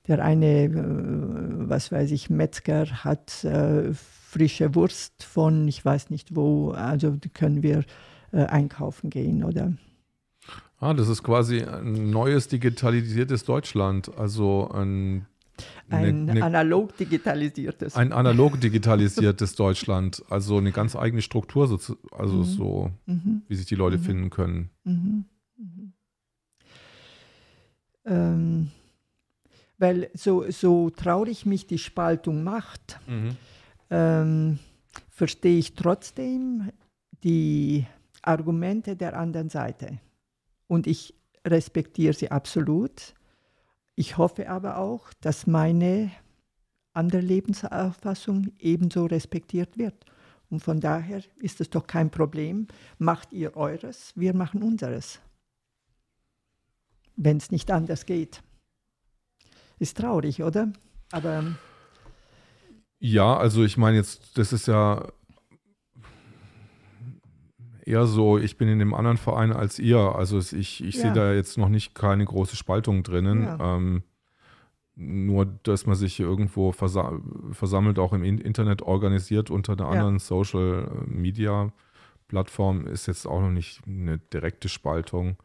[0.08, 6.34] der eine, äh, was weiß ich, Metzger hat äh, frische Wurst von, ich weiß nicht
[6.34, 7.84] wo, also können wir
[8.32, 9.72] äh, einkaufen gehen oder.
[10.78, 15.26] Ah, das ist quasi ein neues digitalisiertes Deutschland, also ein
[15.88, 17.96] ein eine, analog digitalisiertes.
[17.96, 21.80] Ein analog digitalisiertes Deutschland, also eine ganz eigene Struktur,
[22.12, 22.44] also mhm.
[22.44, 23.42] so, mhm.
[23.48, 24.02] wie sich die Leute mhm.
[24.02, 24.70] finden können.
[24.84, 25.24] Mhm.
[25.56, 25.92] mhm.
[28.04, 28.70] Ähm,
[29.78, 33.36] weil so, so traurig mich die Spaltung macht, mhm.
[33.90, 34.58] ähm,
[35.10, 36.70] verstehe ich trotzdem
[37.24, 37.86] die
[38.26, 39.98] Argumente der anderen Seite.
[40.66, 41.14] Und ich
[41.46, 43.14] respektiere sie absolut.
[43.94, 46.10] Ich hoffe aber auch, dass meine
[46.92, 50.04] andere Lebensauffassung ebenso respektiert wird.
[50.48, 52.68] Und von daher ist es doch kein Problem.
[52.98, 55.20] Macht ihr eures, wir machen unseres.
[57.16, 58.42] Wenn es nicht anders geht.
[59.78, 60.72] Ist traurig, oder?
[61.10, 61.56] Aber.
[62.98, 65.06] Ja, also ich meine jetzt, das ist ja
[67.86, 69.98] eher so, ich bin in einem anderen Verein als ihr.
[69.98, 71.02] Also ich, ich ja.
[71.02, 73.44] sehe da jetzt noch nicht keine große Spaltung drinnen.
[73.44, 73.76] Ja.
[73.76, 74.02] Ähm,
[74.96, 77.20] nur, dass man sich irgendwo versa
[77.52, 79.90] versammelt, auch im Internet organisiert unter einer ja.
[79.90, 81.72] anderen Social Media
[82.28, 85.36] Plattform, ist jetzt auch noch nicht eine direkte Spaltung.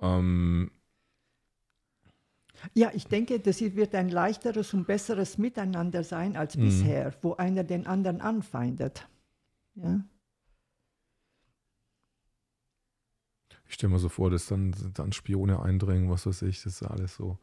[0.00, 0.70] Ähm,
[2.74, 6.62] ja, ich denke, das wird ein leichteres und besseres Miteinander sein als mhm.
[6.62, 9.06] bisher, wo einer den anderen anfeindet.
[9.74, 10.00] Ja.
[13.70, 16.82] Ich stelle mir so vor, dass dann, dann Spione eindringen, was weiß ich, das ist
[16.82, 17.38] alles so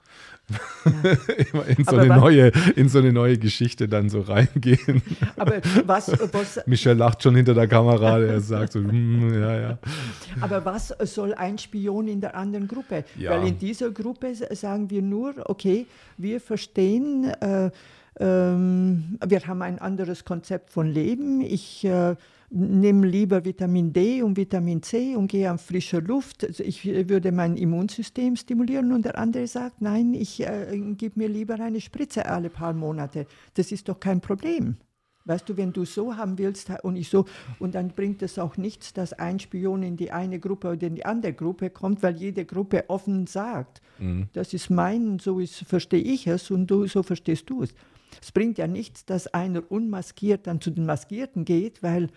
[0.84, 1.62] ja.
[1.78, 5.02] in, so eine neue, in so eine neue Geschichte dann so reingehen.
[5.38, 9.78] Aber was, was Michel lacht schon hinter der Kamera, er sagt so, mm, ja, ja.
[10.42, 13.06] Aber was soll ein Spion in der anderen Gruppe?
[13.18, 13.32] Ja.
[13.32, 15.86] Weil in dieser Gruppe sagen wir nur, okay,
[16.18, 17.72] wir verstehen, äh,
[18.20, 21.40] ähm, wir haben ein anderes Konzept von Leben.
[21.40, 22.18] Ich äh,
[22.50, 26.46] nehme lieber Vitamin D und Vitamin C und gehe an frischer Luft.
[26.46, 31.28] Also ich würde mein Immunsystem stimulieren und der andere sagt, nein, ich äh, gebe mir
[31.28, 33.28] lieber eine Spritze alle paar Monate.
[33.56, 34.78] Das ist doch kein Problem.
[35.26, 37.26] Weißt du, wenn du so haben willst und ich so,
[37.60, 40.96] und dann bringt es auch nichts, dass ein Spion in die eine Gruppe oder in
[40.96, 44.30] die andere Gruppe kommt, weil jede Gruppe offen sagt, mhm.
[44.32, 47.74] das ist mein, so ist, verstehe ich es und du, so verstehst du es.
[48.22, 52.08] Es bringt ja nichts, dass einer unmaskiert dann zu den Maskierten geht, weil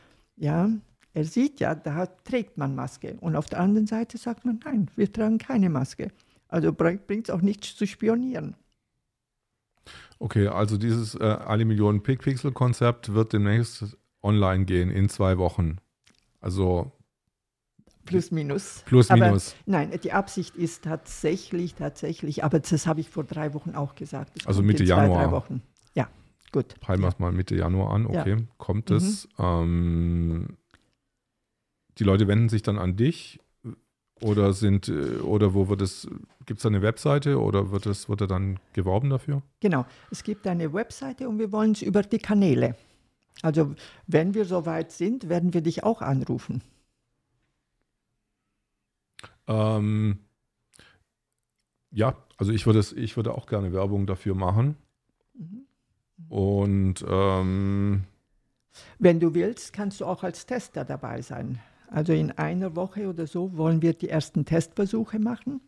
[0.41, 0.71] ja,
[1.13, 3.17] er sieht ja, da trägt man Maske.
[3.21, 6.11] Und auf der anderen Seite sagt man, nein, wir tragen keine Maske.
[6.49, 8.57] Also bringt es auch nichts zu spionieren.
[10.19, 15.77] Okay, also dieses äh, alle Millionen Pixel-Konzept wird demnächst online gehen in zwei Wochen.
[16.41, 16.93] Also
[18.05, 18.83] Plus minus.
[18.87, 19.55] Plus minus.
[19.67, 23.95] Aber, nein, die Absicht ist tatsächlich, tatsächlich, aber das habe ich vor drei Wochen auch
[23.95, 24.33] gesagt.
[24.39, 25.09] Das also Mitte Januar.
[25.09, 25.63] Zwei, drei Wochen.
[26.53, 26.79] Gut.
[26.81, 28.31] Peilen wir es mal Mitte Januar an, okay.
[28.31, 28.47] Ja.
[28.59, 29.29] Kommt es.
[29.39, 29.45] Mhm.
[29.45, 30.57] Ähm,
[31.99, 33.41] die Leute wenden sich dann an dich
[34.21, 36.09] oder sind, äh, oder wo wird es,
[36.47, 39.43] gibt es da eine Webseite oder wird es, wird er dann geworben dafür?
[39.61, 42.77] Genau, es gibt eine Webseite und wir wollen es über die Kanäle.
[43.43, 43.75] Also
[44.07, 46.63] wenn wir soweit sind, werden wir dich auch anrufen.
[49.47, 50.19] Ähm,
[51.91, 54.77] ja, also ich würde, ich würde auch gerne Werbung dafür machen.
[55.35, 55.67] Mhm.
[56.29, 58.05] Und ähm,
[58.99, 61.61] wenn du willst, kannst du auch als Tester dabei sein.
[61.89, 65.61] Also in einer Woche oder so wollen wir die ersten Testversuche machen.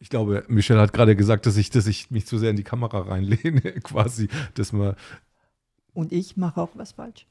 [0.00, 2.64] Ich glaube, Michelle hat gerade gesagt, dass ich, dass ich mich zu sehr in die
[2.64, 4.96] Kamera reinlehne, quasi, dass man.
[5.94, 7.28] Und ich mache auch was falsch.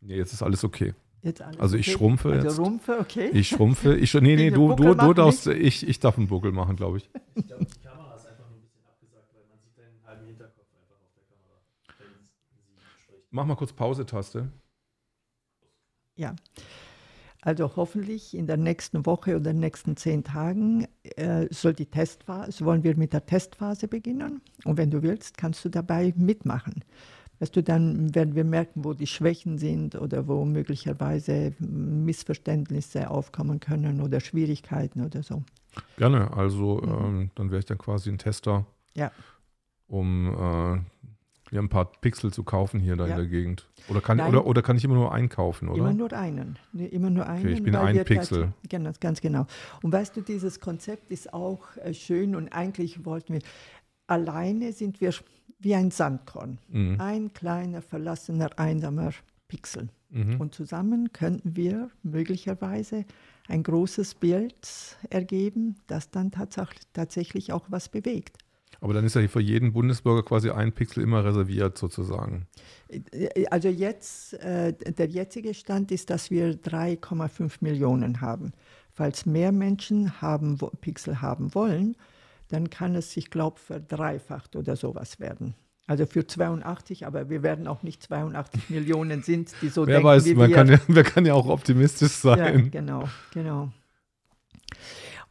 [0.00, 0.94] Nee, jetzt ist alles okay.
[1.22, 1.98] Jetzt alles also ich okay.
[1.98, 2.58] schrumpfe also jetzt.
[2.58, 3.30] Rumpfe, okay.
[3.32, 3.96] Ich schrumpfe.
[3.96, 7.10] Ich, nee, nee, du, du, du darfst, ich, ich darf einen Buckel machen, glaube ich.
[7.34, 10.26] Ich glaube, die Kamera ist einfach nur ein bisschen abgesagt, weil man sieht deinen halben
[10.26, 13.20] Hinterkopf einfach auf der Kamera.
[13.30, 14.48] Mach mal kurz Pause-Taste.
[16.16, 16.36] Ja.
[17.40, 21.86] Also hoffentlich in der nächsten Woche oder in den nächsten zehn Tagen äh, soll die
[21.86, 24.40] Testphase, wollen wir mit der Testphase beginnen.
[24.64, 26.84] Und wenn du willst, kannst du dabei mitmachen.
[27.40, 33.60] Weißt du, dann werden wir merken, wo die Schwächen sind oder wo möglicherweise Missverständnisse aufkommen
[33.60, 35.42] können oder Schwierigkeiten oder so.
[35.96, 36.88] Gerne, also mhm.
[36.88, 39.12] ähm, dann wäre ich dann quasi ein Tester, ja.
[39.86, 40.80] um äh,
[41.50, 43.12] ja, ein paar Pixel zu kaufen hier da ja.
[43.12, 43.68] in der Gegend.
[43.88, 45.78] Oder kann, oder, oder kann ich immer nur einkaufen, oder?
[45.78, 46.58] Immer nur einen.
[46.74, 47.44] Immer nur einen.
[47.44, 48.52] Okay, ich bin ein Pixel.
[48.68, 49.46] Ganz, ganz genau.
[49.82, 53.40] Und weißt du, dieses Konzept ist auch äh, schön und eigentlich wollten wir,
[54.06, 55.12] alleine sind wir
[55.58, 56.58] wie ein Sandkorn.
[56.68, 57.00] Mhm.
[57.00, 59.12] Ein kleiner, verlassener, einsamer
[59.48, 59.88] Pixel.
[60.10, 60.40] Mhm.
[60.40, 63.04] Und zusammen könnten wir möglicherweise
[63.48, 68.38] ein großes Bild ergeben, das dann tatsächlich auch was bewegt.
[68.80, 72.46] Aber dann ist ja für jeden Bundesbürger quasi ein Pixel immer reserviert sozusagen.
[73.50, 78.52] Also jetzt, äh, der jetzige Stand ist, dass wir 3,5 Millionen haben.
[78.92, 81.96] Falls mehr Menschen haben, Pixel haben wollen,
[82.48, 85.54] dann kann es, ich glaube, verdreifacht oder sowas werden.
[85.86, 90.06] Also für 82, aber wir werden auch nicht 82 Millionen sind, die so Wer denken
[90.08, 90.56] weiß, wie man wir.
[90.56, 92.38] Kann ja, man kann ja auch optimistisch sein.
[92.38, 93.72] Ja, genau, genau.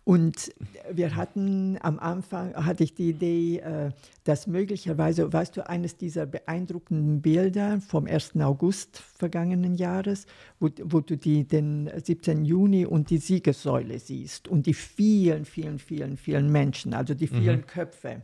[0.07, 0.53] Und
[0.89, 3.89] wir hatten am Anfang, hatte ich die Idee, äh,
[4.23, 8.37] dass möglicherweise, weißt du, eines dieser beeindruckenden Bilder vom 1.
[8.39, 10.25] August vergangenen Jahres,
[10.61, 12.45] wo, wo du die, den 17.
[12.45, 17.59] Juni und die Siegessäule siehst und die vielen, vielen, vielen, vielen Menschen, also die vielen
[17.59, 17.67] mhm.
[17.67, 18.21] Köpfe.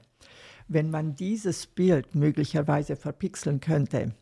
[0.70, 4.14] Wenn man dieses Bild möglicherweise verpixeln könnte,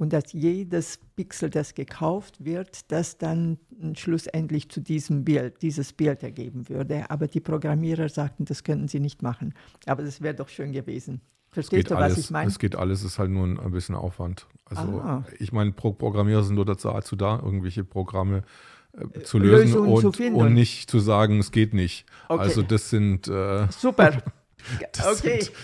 [0.00, 3.58] und dass jedes Pixel, das gekauft wird, das dann
[3.92, 7.10] schlussendlich zu diesem Bild, dieses Bild ergeben würde.
[7.10, 9.52] Aber die Programmierer sagten, das könnten sie nicht machen.
[9.84, 11.20] Aber das wäre doch schön gewesen.
[11.50, 12.48] Verstehst du, alles, was ich meine?
[12.48, 14.46] Es geht alles, es ist halt nur ein, bisschen Aufwand.
[14.64, 15.24] Also ah.
[15.38, 18.44] ich meine, Pro Programmierer sind nur dazu, da, irgendwelche Programme
[18.92, 22.06] äh, zu lösen und, zu und, nicht zu sagen, es geht nicht.
[22.30, 22.40] Okay.
[22.40, 24.22] Also das sind äh, super.
[24.92, 25.42] Das okay.
[25.42, 25.54] Sind,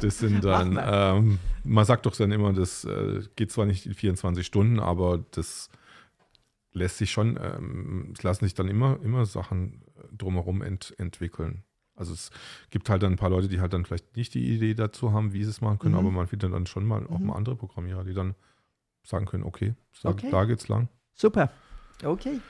[0.00, 3.94] das sind dann, ähm, man sagt doch dann immer, das äh, geht zwar nicht in
[3.94, 5.70] 24 Stunden, aber das
[6.72, 9.82] lässt sich schon, ähm, es lassen sich dann immer, immer Sachen
[10.16, 11.64] drumherum ent, entwickeln.
[11.94, 12.30] Also es
[12.70, 15.32] gibt halt dann ein paar Leute, die halt dann vielleicht nicht die Idee dazu haben,
[15.32, 16.00] wie sie es machen können, mhm.
[16.00, 17.26] aber man findet dann schon mal auch mhm.
[17.26, 18.34] mal andere Programmierer, die dann
[19.04, 20.30] sagen können, okay, sag, okay.
[20.30, 20.88] da geht's lang.
[21.14, 21.50] Super.
[22.02, 22.40] Okay.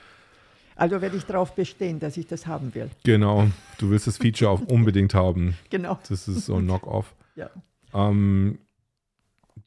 [0.77, 2.91] Also werde ich darauf bestehen, dass ich das haben will.
[3.05, 3.49] Genau.
[3.79, 5.57] Du willst das Feature auch unbedingt haben.
[5.71, 5.99] Genau.
[6.09, 7.15] Das ist so ein Knock-off.
[7.35, 7.51] Ja.
[7.95, 8.59] Ähm,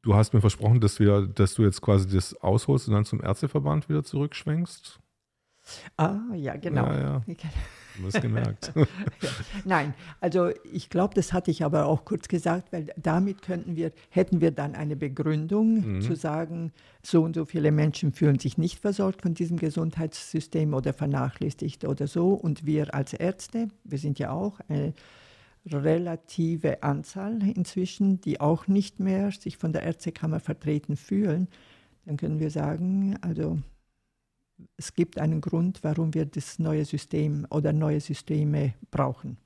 [0.02, 3.24] du hast mir versprochen, dass, wir, dass du jetzt quasi das ausholst und dann zum
[3.24, 5.00] Ärzteverband wieder zurückschwenkst.
[5.98, 6.86] Ah, ja, genau.
[6.86, 7.24] Ja, ja.
[7.98, 8.74] Du hast gemerkt.
[9.66, 13.92] Nein, also ich glaube, das hatte ich aber auch kurz gesagt, weil damit könnten wir,
[14.10, 16.02] hätten wir dann eine Begründung Mhm.
[16.02, 16.72] zu sagen,
[17.04, 22.08] so und so viele Menschen fühlen sich nicht versorgt von diesem Gesundheitssystem oder vernachlässigt oder
[22.08, 22.34] so.
[22.34, 24.94] Und wir als Ärzte, wir sind ja auch eine
[25.72, 31.48] relative Anzahl inzwischen, die auch nicht mehr sich von der Ärztekammer vertreten fühlen,
[32.06, 33.58] dann können wir sagen, also
[34.78, 39.38] es gibt einen Grund, warum wir das neue System oder neue Systeme brauchen.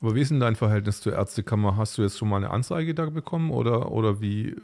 [0.00, 1.76] Aber wie ist denn dein Verhältnis zur Ärztekammer?
[1.76, 4.56] Hast du jetzt schon mal eine Anzeige da bekommen oder, oder wie?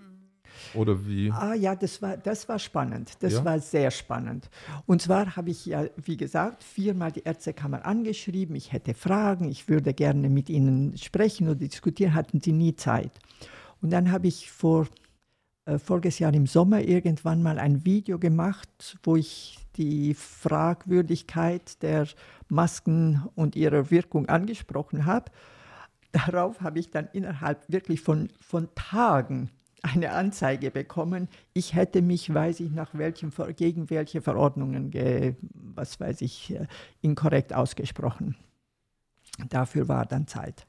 [0.74, 1.30] Oder wie?
[1.30, 3.12] Ah ja, das war, das war spannend.
[3.20, 3.44] Das Ja?
[3.44, 4.50] war sehr spannend.
[4.86, 8.56] Und zwar habe ich ja, wie gesagt, viermal die Ärztekammer angeschrieben.
[8.56, 13.12] Ich hätte Fragen, ich würde gerne mit ihnen sprechen oder diskutieren, hatten sie nie Zeit.
[13.82, 14.86] Und dann habe ich vor
[15.66, 22.06] äh, voriges Jahr im Sommer irgendwann mal ein Video gemacht, wo ich die Fragwürdigkeit der
[22.48, 25.30] Masken und ihrer Wirkung angesprochen habe.
[26.12, 29.50] Darauf habe ich dann innerhalb wirklich von, von Tagen
[29.82, 31.28] eine Anzeige bekommen.
[31.52, 36.54] Ich hätte mich, weiß ich, nach welchen, Ver- gegen welche Verordnungen, ge, was weiß ich,
[36.54, 36.66] äh,
[37.02, 38.36] inkorrekt ausgesprochen.
[39.48, 40.66] Dafür war dann Zeit.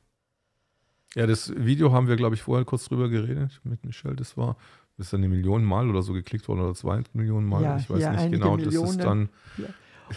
[1.14, 4.16] Ja, das Video haben wir, glaube ich, vorher kurz drüber geredet mit Michelle.
[4.16, 4.58] Das war,
[4.98, 7.62] ist dann eine Million Mal oder so geklickt worden oder zwei Millionen Mal.
[7.64, 8.58] Ja, ich weiß ja, nicht genau.
[8.58, 9.30] Das ist dann,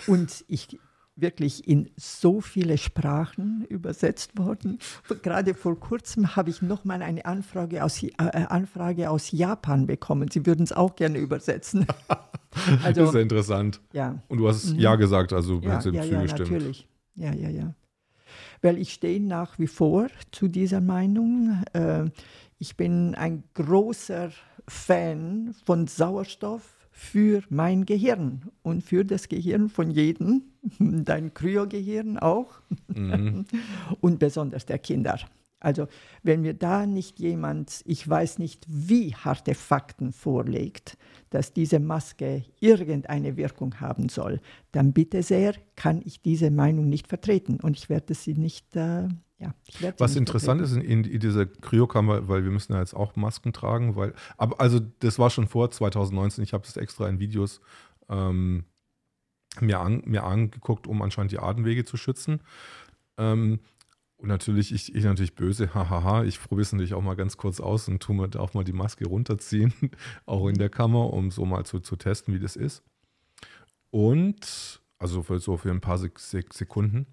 [0.07, 0.79] Und ich
[1.20, 4.79] wirklich in so viele Sprachen übersetzt worden.
[5.22, 10.29] Gerade vor kurzem habe ich noch mal eine Anfrage aus, äh, Anfrage aus Japan bekommen.
[10.31, 11.87] Sie würden es auch gerne übersetzen.
[12.07, 12.18] das
[12.85, 13.81] Also, ist ja interessant.
[13.93, 14.22] ja.
[14.29, 14.79] Und du hast Mhm.
[14.79, 16.51] Ja gesagt, also Ja, hast du ja, ja, zugestimmt.
[16.53, 16.89] natürlich.
[17.16, 17.74] Ja, ja, ja.
[18.62, 21.62] Weil ich stehe nach wie vor zu dieser Meinung.
[21.72, 22.11] Äh,
[22.61, 24.31] ich bin ein großer
[24.68, 30.42] Fan von Sauerstoff für mein Gehirn und für das Gehirn von jedem,
[30.78, 32.60] dein Kryogehirn auch
[32.94, 33.44] Mhm.
[34.00, 35.18] und besonders der Kinder.
[35.60, 35.88] Also
[36.22, 40.96] wenn mir da nicht jemand, ich weiß nicht wie harte Fakten vorlegt,
[41.30, 44.40] dass diese Maske irgendeine Wirkung haben soll,
[44.70, 49.08] dann bitte sehr, kann ich diese Meinung nicht vertreten und ich werde sie nicht, äh,
[49.39, 49.55] ja,
[49.99, 53.95] Was interessant ist in, in dieser Kryokammer, weil wir müssen ja jetzt auch Masken tragen,
[53.95, 57.61] weil, aber also das war schon vor 2019, ich habe das extra in Videos
[58.09, 58.64] ähm,
[59.61, 62.41] mir, an, mir angeguckt, um anscheinend die Atemwege zu schützen.
[63.16, 63.61] Ähm,
[64.16, 67.61] und natürlich, ich, ich natürlich böse, hahaha, ich probiere es natürlich auch mal ganz kurz
[67.61, 69.72] aus und tue mir auch mal die Maske runterziehen,
[70.26, 72.82] auch in der Kammer, um so mal zu, zu testen, wie das ist.
[73.91, 77.07] Und, also für, so für ein paar Sek Sek Sekunden.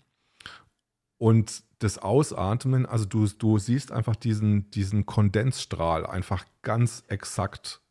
[1.18, 7.82] Und das Ausatmen, also du, du siehst einfach diesen, diesen Kondensstrahl einfach ganz exakt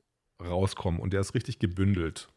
[0.43, 2.29] rauskommen und der ist richtig gebündelt.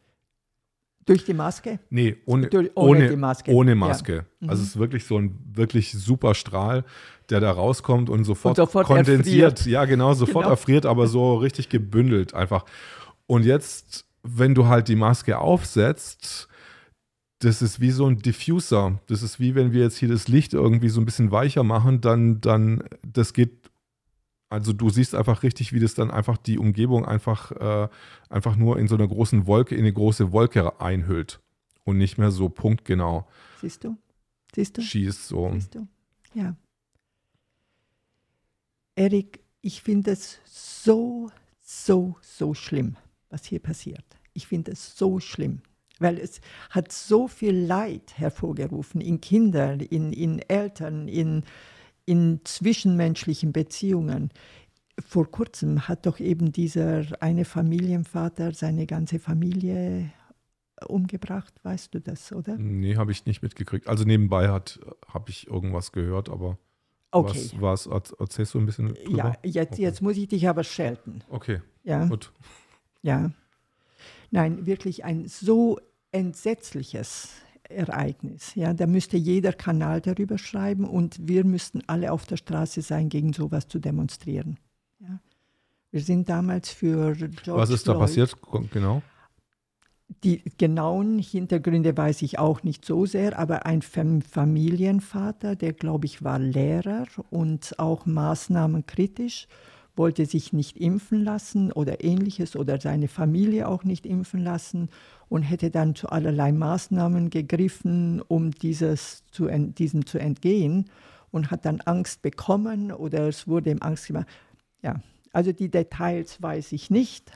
[1.06, 1.80] Durch die Maske?
[1.90, 3.52] Nee, ohne, Durch- ohne ohne, die Maske.
[3.52, 3.76] Ohne Ja.
[3.76, 4.26] Maske.
[4.42, 4.50] Mhm.
[4.50, 6.84] Also es ist wirklich so ein wirklich super Strahl,
[7.30, 9.52] der da rauskommt und sofort, Und sofort kondensiert.
[9.60, 9.66] erfriert.
[9.72, 10.50] Ja, genau, sofort Genau.
[10.50, 12.66] erfriert, aber so richtig gebündelt einfach.
[13.26, 16.50] Und jetzt, wenn du halt die Maske aufsetzt,
[17.40, 19.00] das ist wie so ein Diffuser.
[19.08, 22.02] Das ist wie wenn wir jetzt hier das Licht irgendwie so ein bisschen weicher machen,
[22.02, 23.70] dann, dann, das geht,
[24.50, 27.90] also du siehst einfach richtig, wie das dann einfach die Umgebung einfach, äh,
[28.30, 31.40] einfach nur in so einer großen Wolke, in eine große Wolke einhüllt
[31.84, 33.28] und nicht mehr so punktgenau
[33.62, 33.98] Siehst du?
[34.56, 34.82] Siehst du?
[34.82, 35.28] schießt.
[35.28, 35.52] So.
[35.54, 35.88] Siehst du?
[36.34, 36.56] Ja.
[38.96, 41.30] Erik, ich finde es so,
[41.62, 42.96] so, so schlimm,
[43.30, 44.06] was hier passiert.
[44.34, 45.62] Ich finde es so schlimm,
[46.00, 51.44] weil es hat so viel Leid hervorgerufen in Kindern, in, in Eltern, in,
[52.06, 54.30] in zwischenmenschlichen Beziehungen.
[55.06, 60.12] Vor kurzem hat doch eben dieser eine Familienvater seine ganze Familie
[60.88, 62.56] umgebracht, weißt du das, oder?
[62.58, 63.88] Nee, habe ich nicht mitgekriegt.
[63.88, 66.58] Also nebenbei hat habe ich irgendwas gehört, aber
[67.12, 67.50] Okay.
[67.62, 69.18] was, was erz- erzählst du ein bisschen drüber?
[69.18, 69.82] Ja, jetzt, Okay.
[69.82, 71.24] jetzt muss ich dich aber schelten.
[71.30, 72.32] Okay, Ja, gut.
[73.02, 73.32] ja.
[74.32, 75.80] Nein, wirklich ein so
[76.12, 77.30] entsetzliches
[77.70, 78.56] Ereignis.
[78.56, 83.10] Ja, da müsste jeder Kanal darüber schreiben und wir müssten alle auf der Straße sein,
[83.10, 84.58] gegen sowas zu demonstrieren.
[85.00, 85.20] Ja.
[85.92, 88.42] Wir sind damals für George Was ist da Floyd, passiert?
[88.42, 89.02] Kon- Genau.
[90.24, 96.06] Die genauen Hintergründe weiß ich auch nicht so sehr, aber ein Fam Familienvater, der glaube
[96.06, 99.48] ich war Lehrer und auch maßnahmenkritisch,
[99.98, 104.90] wollte sich nicht impfen lassen oder ähnliches oder seine Familie auch nicht impfen lassen
[105.30, 110.86] und hätte dann zu allerlei Maßnahmen gegriffen, um dieses zu, diesem zu entgehen
[111.32, 114.28] und hat dann Angst bekommen oder es wurde ihm Angst gemacht.
[114.82, 115.02] Ja,
[115.34, 117.32] also die Details weiß ich nicht,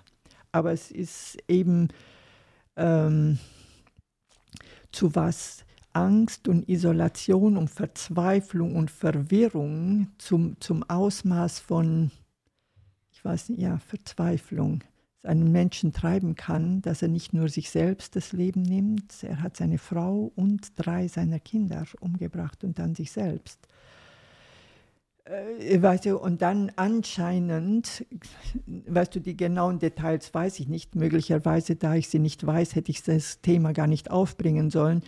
[0.52, 1.90] aber es ist eben
[2.76, 3.40] ähm,
[4.92, 12.12] zu was Angst und Isolation und Verzweiflung und Verwirrung zum, zum Ausmaß von,
[13.22, 14.84] ich weiß nicht, ja, Verzweiflung
[15.22, 19.58] einen Menschen treiben kann, dass er nicht nur sich selbst das Leben nimmt, er hat
[19.58, 23.60] seine Frau und drei seiner Kinder umgebracht und dann sich selbst.
[25.26, 28.08] Äh, weißt du, und dann anscheinend,
[28.66, 30.96] weißt du, die genauen Details weiß ich nicht.
[30.96, 35.04] Möglicherweise, da ich sie nicht weiß, hätte ich das Thema gar nicht aufbringen sollen.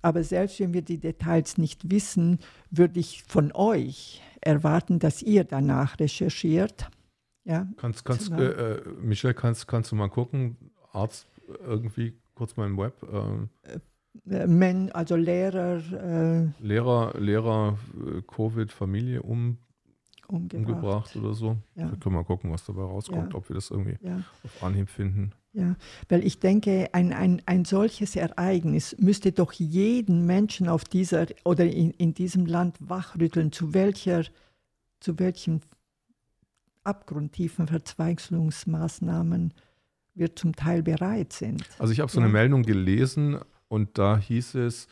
[0.00, 2.40] Aber selbst wenn wir die Details nicht wissen,
[2.72, 6.90] würde ich von euch erwarten, dass ihr danach recherchiert.
[7.44, 10.56] Ja, kannst, kannst, äh, äh, Michelle, kannst, kannst du mal gucken,
[10.92, 11.26] Arzt
[11.64, 13.02] irgendwie kurz mal im Web?
[13.02, 15.80] Äh, äh Men, also Lehrer.
[15.92, 19.58] Äh, Lehrer, Lehrer, äh, Covid, Familie um,
[20.28, 20.54] umgebracht.
[20.54, 21.56] umgebracht oder so.
[21.74, 21.86] Ja.
[21.86, 23.38] Da können wir mal gucken, was dabei rauskommt, ja.
[23.38, 24.22] ob wir das irgendwie ja.
[24.44, 25.32] auf Anhieb finden.
[25.54, 25.76] Ja,
[26.08, 31.66] weil ich denke, ein, ein, ein solches Ereignis müsste doch jeden Menschen auf dieser oder
[31.66, 34.24] in, in diesem Land wachrütteln, zu welcher,
[35.00, 35.60] zu welchen
[36.84, 39.54] abgrundtiefen Verzweigungsmaßnahmen
[40.14, 41.64] wir zum Teil bereit sind.
[41.78, 42.24] Also ich habe so ja.
[42.24, 44.86] eine Meldung gelesen und da hieß es,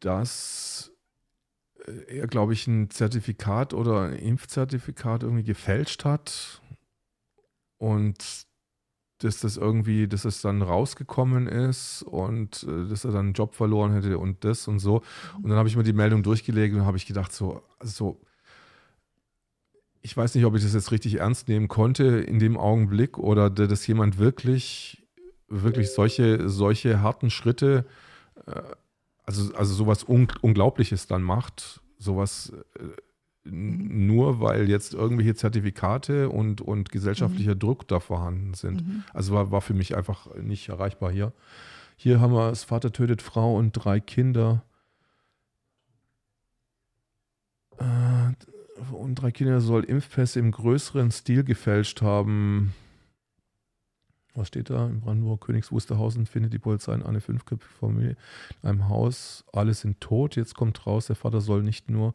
[0.00, 0.92] dass
[2.08, 6.60] er, glaube ich, ein Zertifikat oder ein Impfzertifikat irgendwie gefälscht hat
[7.78, 8.46] und
[9.18, 13.54] dass das irgendwie, dass es dann rausgekommen ist und äh, dass er dann einen Job
[13.54, 15.02] verloren hätte und das und so.
[15.36, 18.20] Und dann habe ich mir die Meldung durchgelegt und habe ich gedacht, so, also
[20.02, 23.48] ich weiß nicht, ob ich das jetzt richtig ernst nehmen konnte in dem Augenblick oder
[23.50, 25.06] dass jemand wirklich,
[25.48, 27.86] wirklich solche, solche harten Schritte,
[28.46, 28.60] äh,
[29.24, 32.82] also, also sowas Unglaubliches dann macht, sowas äh,
[33.44, 37.60] nur weil jetzt irgendwelche Zertifikate und, und gesellschaftlicher mhm.
[37.60, 38.86] Druck da vorhanden sind.
[38.86, 39.04] Mhm.
[39.12, 41.32] Also war, war für mich einfach nicht erreichbar hier.
[41.96, 44.64] Hier haben wir das Vater tötet Frau und drei Kinder.
[47.78, 48.32] Äh,
[48.90, 52.74] und drei Kinder soll Impfpässe im größeren Stil gefälscht haben.
[54.34, 54.86] Was steht da?
[54.86, 58.16] In Brandenburg, Königs Wusterhausen findet die Polizei eine fünfköpfige Familie
[58.62, 59.44] in einem Haus.
[59.52, 60.36] Alle sind tot.
[60.36, 62.14] Jetzt kommt raus, der Vater soll nicht nur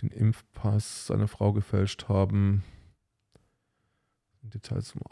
[0.00, 2.64] den Impfpass seiner Frau gefälscht haben.
[4.42, 5.02] Details zum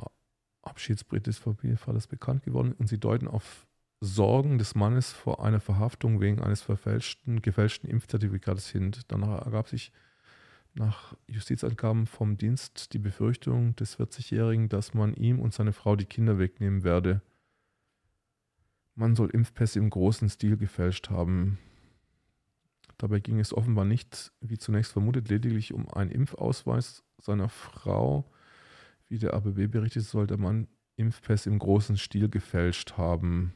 [0.62, 3.66] Abschiedsbrief des Familienvaters bekannt geworden und sie deuten auf
[4.01, 8.93] Sorgen des Mannes vor einer Verhaftung wegen eines verfälschten, gefälschten Impfzertifikates hin.
[9.09, 9.93] Danach ergab sich
[10.75, 16.05] nach Justizangaben vom Dienst die Befürchtung des 40-Jährigen, dass man ihm und seine Frau die
[16.05, 17.23] Kinder wegnehmen werde.
[18.95, 21.59] Man soll Impfpässe im großen Stil gefälscht haben.
[22.99, 28.31] Dabei ging es offenbar nicht, wie zunächst vermutet, lediglich um einen Impfausweis seiner Frau.
[29.09, 33.55] Wie der ABB berichtet, soll der Mann Impfpässe im großen Stil gefälscht haben.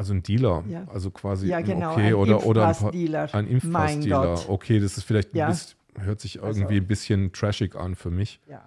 [0.00, 0.86] Also ein Dealer, ja.
[0.90, 4.48] also quasi ja, genau, okay ein oder oder ein, ein Impfpassdealer.
[4.48, 5.48] Okay, das ist vielleicht ja.
[5.48, 8.40] bisschen, hört sich irgendwie also, ein bisschen trashig an für mich.
[8.48, 8.64] Ja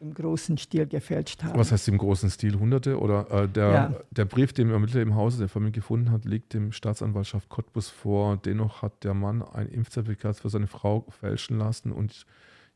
[0.00, 1.58] im großen Stil gefälscht haben.
[1.58, 2.58] Was heißt im großen Stil?
[2.58, 2.98] Hunderte?
[2.98, 6.54] Oder äh, der, der Brief, den der Ermittler im Hause der Familie gefunden hat, liegt
[6.54, 8.38] dem Staatsanwaltschaft Cottbus vor.
[8.38, 12.24] Dennoch hat der Mann ein Impfzertifikat für seine Frau fälschen lassen und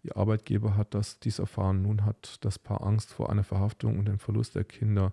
[0.03, 1.83] ihr Arbeitgeber hat das dies erfahren.
[1.83, 5.13] Nun hat das Paar Angst vor einer Verhaftung und dem Verlust der Kinder.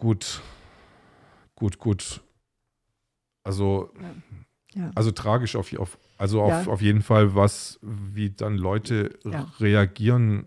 [0.00, 0.40] Gut,
[1.54, 2.20] gut, gut.
[3.44, 3.90] Also,
[4.74, 4.90] ja.
[4.94, 6.72] also tragisch auf, auf also auf, ja.
[6.72, 9.46] auf jeden Fall, was, wie dann Leute ja.
[9.60, 10.46] reagieren,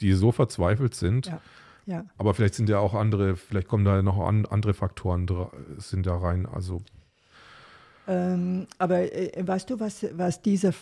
[0.00, 1.30] die so verzweifelt sind.
[1.86, 2.04] Ja.
[2.16, 5.26] Aber vielleicht sind ja auch andere, vielleicht kommen da noch an, andere Faktoren
[5.78, 6.46] sind da rein.
[6.46, 6.82] Also
[8.08, 10.72] ähm, aber äh, weißt du, was, was dieser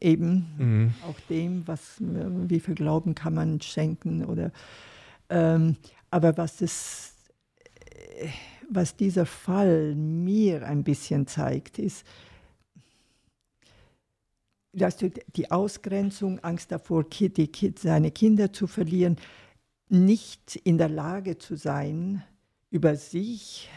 [0.00, 0.94] eben mhm.
[1.08, 4.52] auch dem, was wie viel Glauben kann man schenken oder
[5.28, 5.76] ähm,
[6.10, 7.15] aber was äh,
[8.68, 12.04] was dieser Fall mir ein bisschen zeigt, ist,
[14.72, 19.16] dass die Ausgrenzung, Angst davor, die, seine Kinder zu verlieren,
[19.88, 22.22] nicht in der Lage zu sein,
[22.70, 23.70] über sich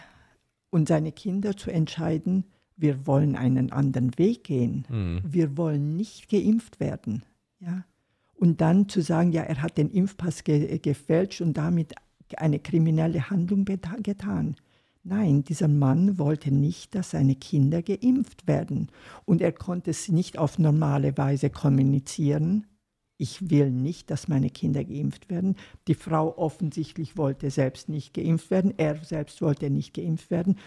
[0.72, 2.44] und seine Kinder zu entscheiden,
[2.76, 4.86] wir wollen einen anderen Weg gehen.
[4.90, 5.22] Mhm.
[5.24, 7.24] Wir wollen nicht geimpft werden.
[7.60, 7.84] Ja?
[8.36, 11.94] Und dann zu sagen, ja, er hat den Impfpass ge gefälscht und damit
[12.38, 14.56] eine kriminelle Handlung getan.
[15.04, 18.90] Nein, dieser Mann wollte nicht, dass seine Kinder geimpft werden.
[19.26, 22.68] Und er konnte es nicht auf normale Weise kommunizieren.
[23.18, 25.56] Ich will nicht, dass meine Kinder geimpft werden.
[25.88, 28.74] Die Frau offensichtlich wollte selbst nicht geimpft werden.
[28.78, 30.58] Er selbst wollte nicht geimpft werden.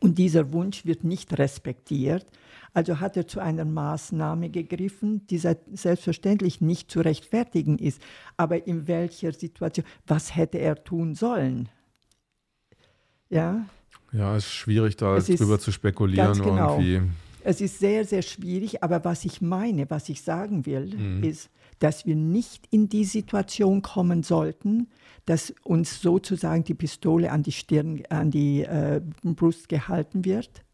[0.00, 2.26] Und dieser Wunsch wird nicht respektiert.
[2.74, 8.00] Also hat er zu einer Maßnahme gegriffen, die selbstverständlich nicht zu rechtfertigen ist.
[8.36, 11.68] Aber in welcher Situation, was hätte er tun sollen?
[13.28, 13.66] Ja.
[14.12, 16.78] Ja, es ist schwierig, da es drüber zu spekulieren genau.
[16.78, 17.02] irgendwie.
[17.44, 21.24] Es ist sehr, sehr schwierig, aber was ich meine, was ich sagen will, mhm.
[21.24, 21.50] ist,
[21.82, 24.86] dass wir nicht in die Situation kommen sollten,
[25.24, 30.64] dass uns sozusagen die Pistole an die Stirn, an die äh, Brust gehalten wird.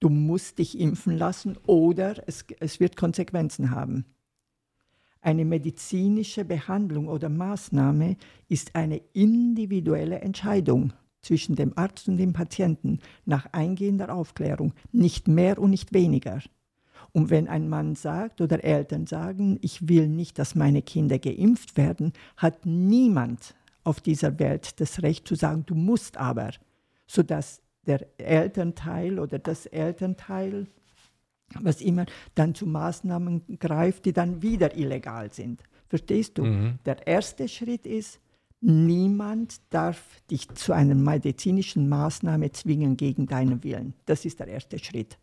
[0.00, 4.06] Du musst dich impfen lassen oder es, es wird Konsequenzen haben.
[5.20, 8.16] Eine medizinische Behandlung oder Maßnahme
[8.48, 15.60] ist eine individuelle Entscheidung zwischen dem Arzt und dem Patienten nach eingehender Aufklärung, nicht mehr
[15.60, 16.40] und nicht weniger.
[17.12, 21.76] Und wenn ein Mann sagt oder Eltern sagen, ich will nicht, dass meine Kinder geimpft
[21.76, 23.54] werden, hat niemand
[23.84, 26.50] auf dieser Welt das Recht zu sagen, du musst aber,
[27.06, 30.66] sodass der Elternteil oder das Elternteil,
[31.58, 35.62] was immer, dann zu Maßnahmen greift, die dann wieder illegal sind.
[35.88, 36.44] Verstehst du?
[36.44, 36.78] Mhm.
[36.84, 38.20] Der erste Schritt ist,
[38.60, 43.94] niemand darf dich zu einer medizinischen Maßnahme zwingen gegen deinen Willen.
[44.06, 45.18] Das ist der erste Schritt.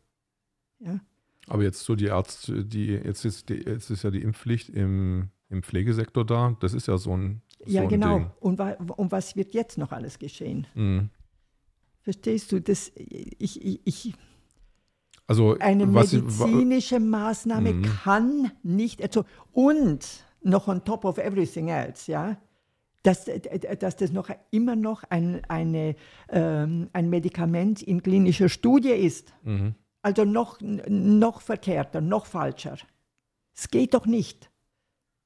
[0.79, 0.99] Ja?
[1.47, 5.29] Aber jetzt so die Ärzte, die, jetzt ist, die, jetzt ist ja die Impfpflicht im,
[5.49, 6.57] im Pflegesektor da.
[6.59, 8.31] Das ist ja so ein ja, so genau.
[8.39, 10.67] Und, wa und, was wird jetzt noch alles geschehen?
[10.75, 11.09] Mhm.
[12.01, 12.61] Verstehst du?
[12.61, 14.13] Das, ich, ich, ich
[15.25, 17.81] also, eine medizinische Maßnahme mhm.
[17.83, 22.37] kann nicht, also, und noch on top of everything else, ja,
[23.03, 23.25] dass,
[23.79, 25.95] dass das noch immer noch ein, eine,
[26.29, 29.33] ähm, ein Medikament in klinischer Studie ist.
[29.43, 29.75] Mhm.
[30.01, 32.77] Also noch, noch verkehrter, noch falscher.
[33.55, 34.49] Es geht doch nicht.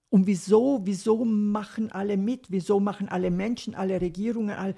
[0.09, 2.51] Und wieso, wieso machen alle mit?
[2.51, 4.76] Wieso machen alle Menschen, alle Regierungen, all,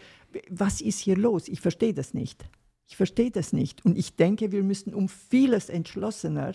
[0.50, 1.48] was ist hier los?
[1.48, 2.46] Ich verstehe das nicht.
[2.88, 3.84] Ich verstehe das nicht.
[3.86, 6.54] Und ich denke, wir müssen um vieles entschlossener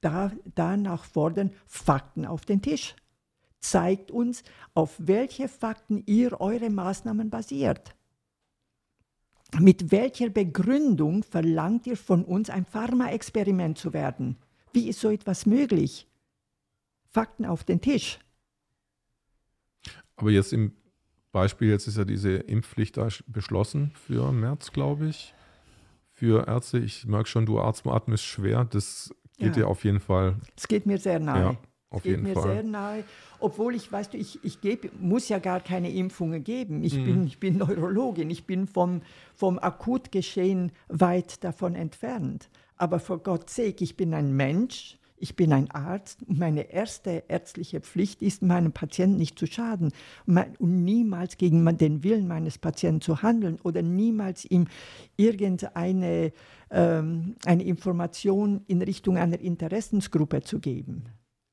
[0.00, 2.96] da, danach fordern, Fakten auf den Tisch.
[3.60, 4.42] Zeigt uns,
[4.74, 7.94] auf welche Fakten ihr eure Maßnahmen basiert.
[9.58, 14.36] Mit welcher Begründung verlangt ihr von uns, ein Pharmaexperiment zu werden?
[14.72, 16.06] Wie ist so etwas möglich?
[17.10, 18.18] Fakten auf den Tisch.
[20.16, 20.72] Aber jetzt im
[21.32, 25.34] Beispiel, jetzt ist ja diese Impfpflicht da beschlossen für März, glaube ich.
[26.12, 28.64] Für Ärzte, ich merke schon, du atmest schwer.
[28.64, 29.52] Das geht ja.
[29.52, 30.36] dir auf jeden Fall.
[30.56, 31.42] Es geht mir sehr nahe.
[31.42, 31.56] Ja,
[31.90, 32.54] auf geht jeden mir Fall.
[32.54, 33.04] sehr nahe.
[33.38, 36.82] Obwohl ich, weißt du, ich, ich geb, muss ja gar keine Impfungen geben.
[36.82, 37.04] Ich, mhm.
[37.04, 39.02] bin, ich bin Neurologin, ich bin vom,
[39.34, 42.48] vom Akutgeschehen weit davon entfernt.
[42.76, 47.24] Aber vor Gott sake, ich bin ein Mensch ich bin ein Arzt und meine erste
[47.28, 49.92] ärztliche Pflicht ist, meinem Patienten nicht zu schaden
[50.26, 54.66] und niemals gegen den Willen meines Patienten zu handeln oder niemals ihm
[55.16, 56.32] irgendeine
[56.70, 61.04] ähm, eine Information in Richtung einer Interessensgruppe zu geben.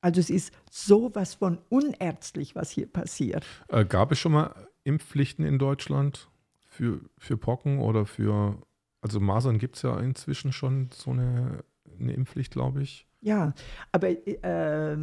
[0.04, 3.42] Also es ist sowas von unärztlich, was hier passiert.
[3.68, 6.28] Äh, gab es schon mal Impfpflichten in Deutschland
[6.68, 8.58] für, für Pocken oder für,
[9.00, 11.64] also Masern gibt es ja inzwischen schon so eine,
[11.98, 13.06] eine Impfpflicht, glaube ich.
[13.22, 13.54] Ja,
[13.92, 14.98] aber äh,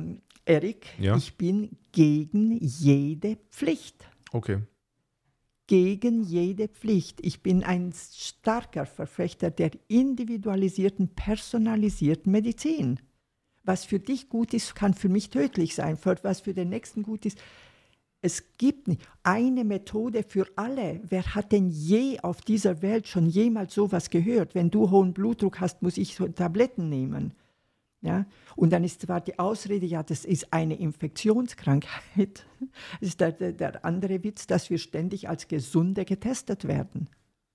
[0.45, 1.17] Erik, ja?
[1.17, 4.07] ich bin gegen jede Pflicht.
[4.31, 4.59] Okay.
[5.65, 7.25] Gegen jede Pflicht.
[7.25, 12.99] Ich bin ein starker Verfechter der individualisierten, personalisierten Medizin.
[13.63, 15.97] Was für dich gut ist, kann für mich tödlich sein.
[16.23, 17.37] Was für den nächsten gut ist,
[18.23, 21.01] es gibt nicht eine Methode für alle.
[21.09, 24.53] Wer hat denn je auf dieser Welt schon jemals sowas gehört?
[24.53, 27.33] Wenn du hohen Blutdruck hast, muss ich Tabletten nehmen.
[28.01, 28.25] Ja?
[28.55, 32.45] Und dann ist zwar die Ausrede, ja, das ist eine Infektionskrankheit.
[32.99, 37.09] Das ist der, der andere Witz, dass wir ständig als Gesunde getestet werden.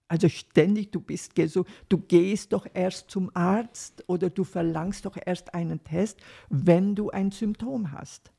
[0.08, 5.16] Also ständig, du bist gesund, du gehst doch erst zum Arzt oder du verlangst doch
[5.24, 8.32] erst einen Test, wenn du ein Symptom hast.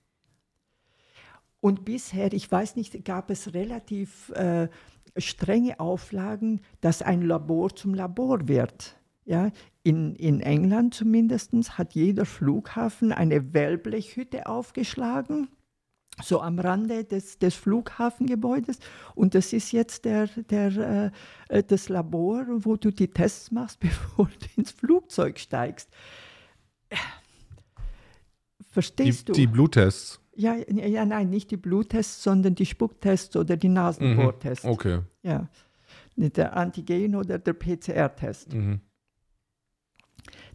[1.59, 4.69] Und bisher, ich weiß nicht, gab es relativ äh,
[5.17, 8.95] strenge Auflagen, dass ein Labor zum Labor wird.
[9.25, 9.51] Ja,
[9.83, 15.49] in, in England zumindest hat jeder Flughafen eine Wellblechhütte aufgeschlagen,
[16.21, 18.79] so am Rande des, des Flughafengebäudes.
[19.15, 21.11] Und das ist jetzt der, der,
[21.49, 25.89] äh, das Labor, wo du die Tests machst, bevor du ins Flugzeug steigst.
[28.69, 29.33] Verstehst die, du?
[29.33, 30.19] Die Bluttests.
[30.35, 34.65] Ja, ja, nein, nicht die Bluttests, sondern die Spucktests oder die Nasenbohrtests.
[34.65, 34.99] Mhm, okay.
[35.23, 35.49] Ja.
[36.15, 38.53] der Antigen oder der PCR-Test.
[38.53, 38.81] Mhm.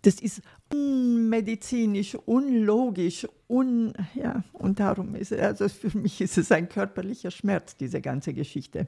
[0.03, 0.43] Das ist
[0.73, 7.77] unmedizinisch, unlogisch, un, ja, und darum ist also für mich ist es ein körperlicher Schmerz,
[7.77, 8.87] diese ganze Geschichte.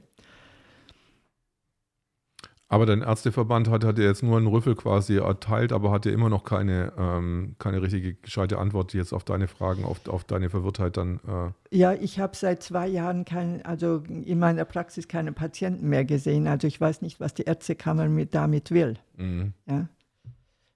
[2.68, 6.12] Aber dein Ärzteverband hat, hat ja jetzt nur einen Rüffel quasi erteilt, aber hat ja
[6.12, 10.50] immer noch keine, ähm, keine richtige gescheite Antwort jetzt auf deine Fragen, auf, auf deine
[10.50, 11.20] Verwirrtheit dann.
[11.28, 11.76] Äh.
[11.76, 16.48] Ja, ich habe seit zwei Jahren kein, also in meiner Praxis keine Patienten mehr gesehen.
[16.48, 18.94] Also ich weiß nicht, was die Ärztekammer mit, damit will.
[19.18, 19.52] Mhm.
[19.66, 19.88] Ja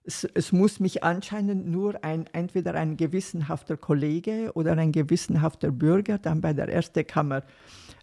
[0.09, 6.17] es, es, muss mich anscheinend nur ein, entweder ein gewissenhafter Kollege oder ein gewissenhafter Bürger
[6.17, 7.43] dann bei der Erste Kammer,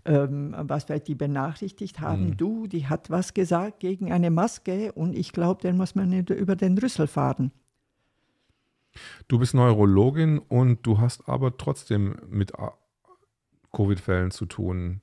[0.06, 2.38] ähm, was wir die benachrichtigt haben, mhm.
[2.38, 6.56] du, die hat was gesagt gegen eine Maske und ich glaube, den muss man über
[6.56, 7.51] den Rüssel fahren.
[9.28, 12.53] Du bist Neurologin und du hast aber trotzdem mit
[13.74, 15.01] Covid-Fällen zu tun.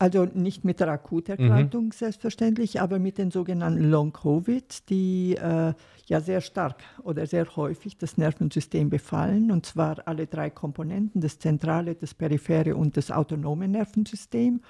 [0.00, 1.90] Also nicht mit der Akuterkrankung mhm.
[1.90, 5.74] selbstverständlich, aber mit den sogenannten Long-Covid, die äh,
[6.06, 11.38] ja sehr stark oder sehr häufig das Nervensystem befallen, und zwar alle drei Komponenten, das
[11.38, 14.62] zentrale, das periphere und das autonome Nervensystem.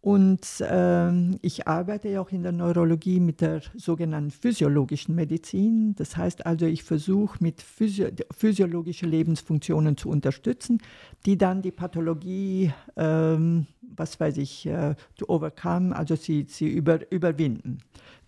[0.00, 5.94] Und ähm, ich arbeite ja auch in der Neurologie mit der sogenannten physiologischen Medizin.
[5.96, 10.80] Das heißt also, ich versuche mit physio physiologische Lebensfunktionen zu unterstützen,
[11.26, 17.10] die dann die Pathologie, ähm, was weiß ich, äh, to overcome, also sie, sie über,
[17.10, 17.78] überwinden.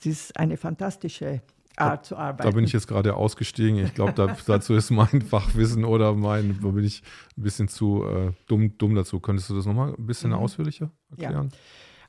[0.00, 1.40] Es ist eine fantastische
[1.76, 2.48] Art zu arbeiten.
[2.48, 3.78] Da bin ich jetzt gerade ausgestiegen.
[3.78, 7.02] Ich glaube, da, dazu ist mein Fachwissen oder mein, da bin ich
[7.36, 9.20] ein bisschen zu äh, dumm, dumm dazu.
[9.20, 10.36] Könntest du das nochmal ein bisschen mhm.
[10.36, 11.48] ausführlicher erklären?
[11.52, 11.58] Ja.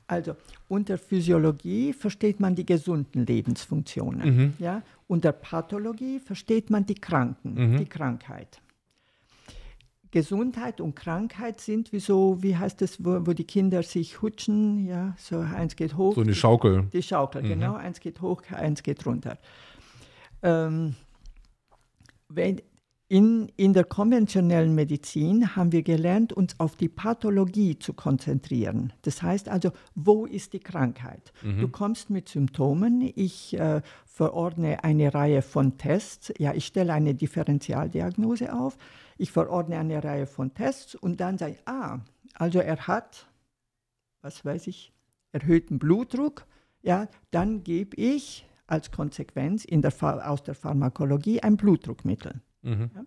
[0.08, 0.36] Also
[0.68, 4.36] unter Physiologie versteht man die gesunden Lebensfunktionen.
[4.36, 4.54] Mhm.
[4.58, 4.82] Ja?
[5.06, 7.76] Unter Pathologie versteht man die Kranken, mhm.
[7.78, 8.60] die Krankheit.
[10.12, 14.86] Gesundheit und Krankheit sind wie so, wie heißt das, wo, wo, die Kinder sich hutschen,
[14.86, 16.14] ja, so eins geht hoch.
[16.14, 16.84] So eine Schaukel.
[16.92, 17.48] Die Schaukel, mhm.
[17.48, 19.38] genau, eins geht hoch, eins geht runter.
[20.42, 20.94] Ähm,
[22.28, 22.60] wenn,
[23.08, 28.92] in, in der konventionellen Medizin haben wir gelernt, uns auf die Pathologie zu konzentrieren.
[29.02, 31.32] Das heißt also, wo ist die Krankheit?
[31.42, 31.60] Mhm.
[31.60, 37.14] Du kommst mit Symptomen, ich äh, verordne eine Reihe von Tests, ja, ich stelle eine
[37.14, 38.78] Differentialdiagnose auf,
[39.22, 42.00] ich verordne eine Reihe von Tests und dann sage ich, ah,
[42.34, 43.28] also er hat,
[44.20, 44.92] was weiß ich,
[45.30, 46.44] erhöhten Blutdruck,
[46.82, 52.40] ja, dann gebe ich als Konsequenz der, aus der Pharmakologie ein Blutdruckmittel.
[52.62, 52.90] Mhm.
[52.94, 53.04] Ja.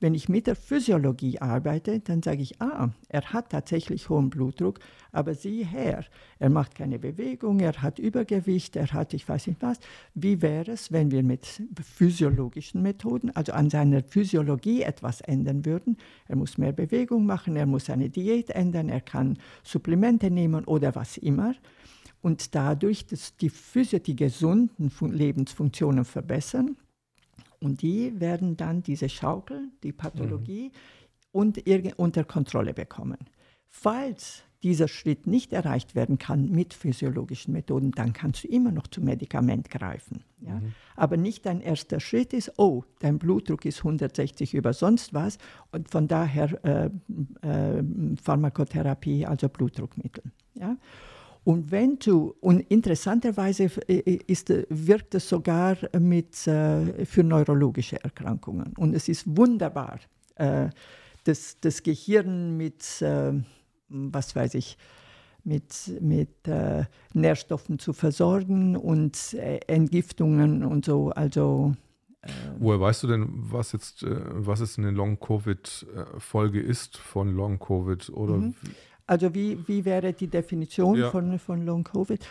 [0.00, 4.80] Wenn ich mit der Physiologie arbeite, dann sage ich, ah, er hat tatsächlich hohen Blutdruck,
[5.12, 6.04] aber sieh her,
[6.38, 9.78] er macht keine Bewegung, er hat Übergewicht, er hat ich weiß nicht was.
[10.14, 15.96] Wie wäre es, wenn wir mit physiologischen Methoden, also an seiner Physiologie etwas ändern würden?
[16.28, 20.94] Er muss mehr Bewegung machen, er muss seine Diät ändern, er kann Supplemente nehmen oder
[20.94, 21.54] was immer
[22.20, 26.76] und dadurch dass die Physio, die gesunden Lebensfunktionen verbessern
[27.64, 30.70] und die werden dann diese Schaukel, die Pathologie,
[31.32, 31.92] mhm.
[31.96, 33.18] unter Kontrolle bekommen.
[33.68, 38.86] Falls dieser Schritt nicht erreicht werden kann mit physiologischen Methoden, dann kannst du immer noch
[38.86, 40.24] zum Medikament greifen.
[40.40, 40.54] Ja?
[40.54, 40.74] Mhm.
[40.94, 45.38] Aber nicht dein erster Schritt ist, oh, dein Blutdruck ist 160 über sonst was
[45.72, 46.90] und von daher äh,
[47.46, 47.82] äh,
[48.22, 50.24] Pharmakotherapie, also Blutdruckmittel.
[50.54, 50.76] Ja?
[51.44, 58.02] Und wenn du, und interessanterweise äh, äh, ist, wirkt es sogar mit, äh, für neurologische
[58.02, 58.72] Erkrankungen.
[58.78, 60.00] Und es ist wunderbar,
[60.36, 60.70] äh,
[61.24, 63.32] das, das Gehirn mit, äh,
[63.88, 64.78] was weiß ich,
[65.44, 71.10] mit, mit äh, Nährstoffen zu versorgen und Entgiftungen und so.
[71.10, 71.74] Also
[72.58, 78.08] Woher weißt du denn, was jetzt, was jetzt eine Long-Covid-Folge ist von Long-Covid?
[78.08, 78.54] Oder mhm.
[79.06, 81.10] Also wie, wie wäre die Definition ja.
[81.10, 82.26] von, von Long-Covid?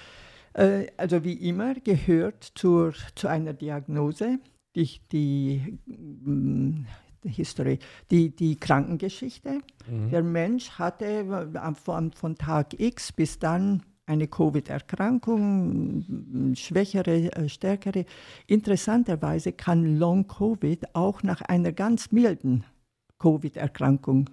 [0.54, 4.40] Äh, also wie immer gehört zur, zu einer Diagnose
[4.76, 6.86] die, die, mm,
[7.24, 7.80] die History,
[8.12, 9.62] die, die Krankengeschichte.
[9.88, 10.10] Mhm.
[10.10, 11.52] Der Mensch hatte
[11.84, 18.04] von, von Tag X bis dann eine Covid-Erkrankung, schwächere, äh, stärkere.
[18.48, 22.66] Interessanterweise kann Long-Covid auch nach einer ganz milden
[23.20, 24.30] Covid-Erkrankung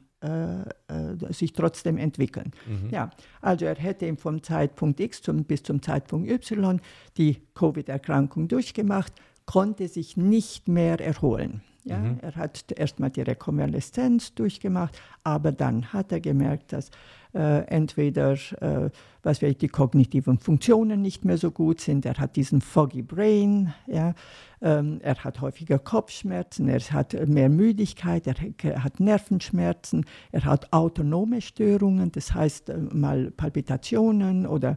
[1.30, 2.52] sich trotzdem entwickeln.
[2.66, 2.90] Mhm.
[2.90, 3.10] Ja,
[3.40, 6.80] also er hätte vom Zeitpunkt X zum, bis zum Zeitpunkt Y
[7.16, 9.12] die Covid-Erkrankung durchgemacht,
[9.46, 11.62] konnte sich nicht mehr erholen.
[11.84, 12.18] Ja, mhm.
[12.20, 16.90] Er hat erstmal die Rekonvaleszenz durchgemacht, aber dann hat er gemerkt, dass
[17.34, 18.90] äh, entweder äh,
[19.22, 23.72] was weiß die kognitiven Funktionen nicht mehr so gut sind, er hat diesen foggy brain,
[23.86, 24.14] ja,
[24.62, 31.40] ähm, er hat häufiger Kopfschmerzen, er hat mehr Müdigkeit, er hat Nervenschmerzen, er hat autonome
[31.40, 34.76] Störungen, das heißt äh, mal Palpitationen oder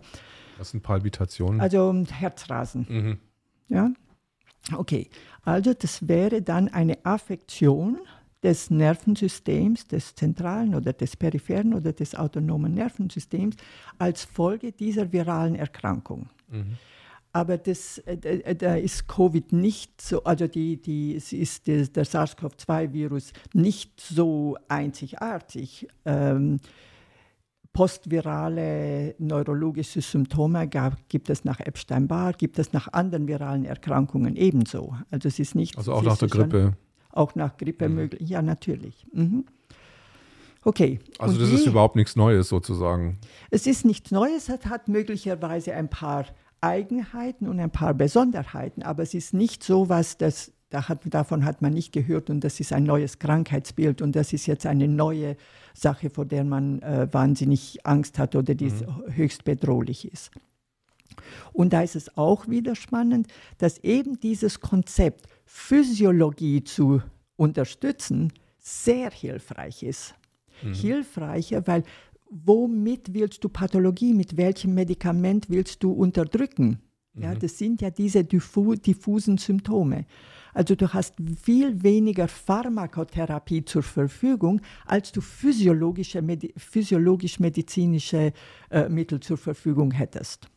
[0.58, 1.62] Was sind Palpitationen?
[1.62, 2.86] Also Herzrasen.
[2.90, 3.18] Mhm.
[3.70, 3.92] Ja.
[4.74, 5.10] Okay,
[5.44, 8.00] also das wäre dann eine Affektion
[8.44, 13.56] des Nervensystems, des zentralen oder des peripheren oder des autonomen Nervensystems
[13.98, 16.30] als Folge dieser viralen Erkrankung.
[16.50, 16.78] Mhm.
[17.36, 21.88] Aber das, äh, äh, da ist Covid nicht so, also die, die, es ist der,
[21.88, 25.88] der SARS-CoV-2-Virus nicht so einzigartig.
[26.06, 26.60] Ähm,
[27.74, 34.96] postvirale neurologische Symptome gab, gibt es nach Epstein-Barr, gibt es nach anderen viralen Erkrankungen ebenso.
[35.10, 35.76] Also es ist nicht.
[35.76, 36.74] Also auch nach der Grippe.
[37.14, 37.96] Auch nach Grippe mhm.
[37.96, 38.30] möglich.
[38.30, 39.06] Ja, natürlich.
[39.14, 39.46] Mhm.
[40.66, 41.00] Okay.
[41.20, 43.20] Also Und das die, ist überhaupt nichts Neues sozusagen.
[43.50, 46.26] Es ist nichts Neues, es hat möglicherweise ein paar
[46.62, 51.46] Eigenheiten und ein paar Besonderheiten, aber es ist nicht so was, das da hat, davon
[51.46, 54.88] hat man nicht gehört und das ist ein neues Krankheitsbild und das ist jetzt eine
[54.88, 55.38] neue
[55.76, 59.04] Sache, vor der man äh, wahnsinnig Angst hat oder die mhm.
[59.14, 60.32] höchst bedrohlich ist.
[61.52, 63.28] Und da ist es auch wieder spannend,
[63.58, 67.02] dass eben dieses Konzept Physiologie zu
[67.36, 70.16] unterstützen sehr hilfreich ist.
[70.64, 70.74] Mhm.
[70.74, 71.84] Hilfreicher, weil
[72.30, 76.80] womit willst du Pathologie, mit welchem Medikament willst du unterdrücken?
[77.16, 77.40] Ja, mhm.
[77.40, 80.06] das sind ja diese diffu diffusen Symptome.
[80.54, 86.24] Also du hast viel weniger Pharmakotherapie zur Verfügung, als du physiologische,
[86.58, 88.34] physiologisch-medizinische
[88.70, 90.50] äh, Mittel zur Verfügung hättest.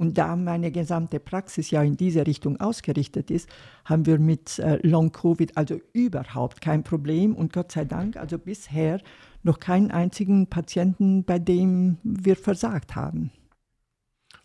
[0.00, 3.50] Und da meine gesamte Praxis ja in diese Richtung ausgerichtet ist,
[3.84, 9.02] haben wir mit äh, Long-Covid also überhaupt kein Problem und Gott sei Dank also bisher
[9.42, 13.30] noch keinen einzigen Patienten, bei dem wir versagt haben.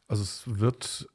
[0.09, 1.07] Also es wird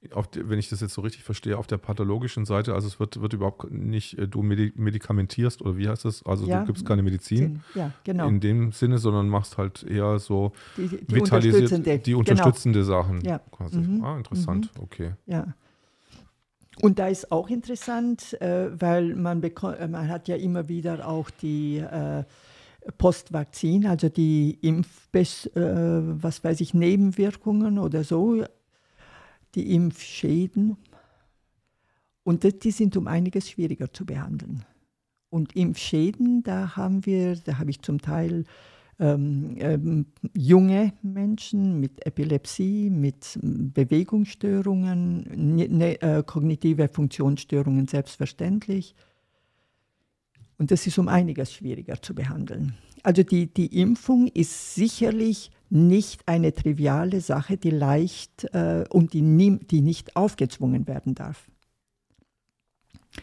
[0.00, 3.20] die, wenn ich das jetzt so richtig verstehe, auf der pathologischen Seite, also es wird,
[3.20, 6.24] wird überhaupt nicht, äh, du medikamentierst oder wie heißt das?
[6.24, 8.28] Also ja, du gibst keine Medizin ja, genau.
[8.28, 13.02] in dem Sinne, sondern machst halt eher so die, die unterstützende, die unterstützende genau.
[13.02, 13.20] Sachen.
[13.22, 13.40] Ja.
[13.50, 13.78] Quasi.
[13.78, 14.04] Mhm.
[14.04, 14.82] Ah, interessant, mhm.
[14.82, 15.12] okay.
[15.26, 15.54] Ja.
[16.80, 21.28] Und da ist auch interessant, äh, weil man, äh, man hat ja immer wieder auch
[21.30, 21.84] die
[22.96, 28.44] Postvakzin, also die Impf, äh, was weiß ich, Nebenwirkungen oder so
[29.54, 30.76] die Impfschäden.
[32.24, 34.64] Und die sind um einiges schwieriger zu behandeln.
[35.30, 38.44] Und Impfschäden, da haben wir, da habe ich zum Teil
[39.00, 48.96] ähm, ähm, junge Menschen mit Epilepsie, mit Bewegungsstörungen, ne, ne, äh, kognitive Funktionsstörungen selbstverständlich.
[50.58, 52.74] Und das ist um einiges schwieriger zu behandeln.
[53.04, 59.22] Also die, die Impfung ist sicherlich nicht eine triviale Sache, die leicht äh, und die,
[59.22, 61.46] nie, die nicht aufgezwungen werden darf.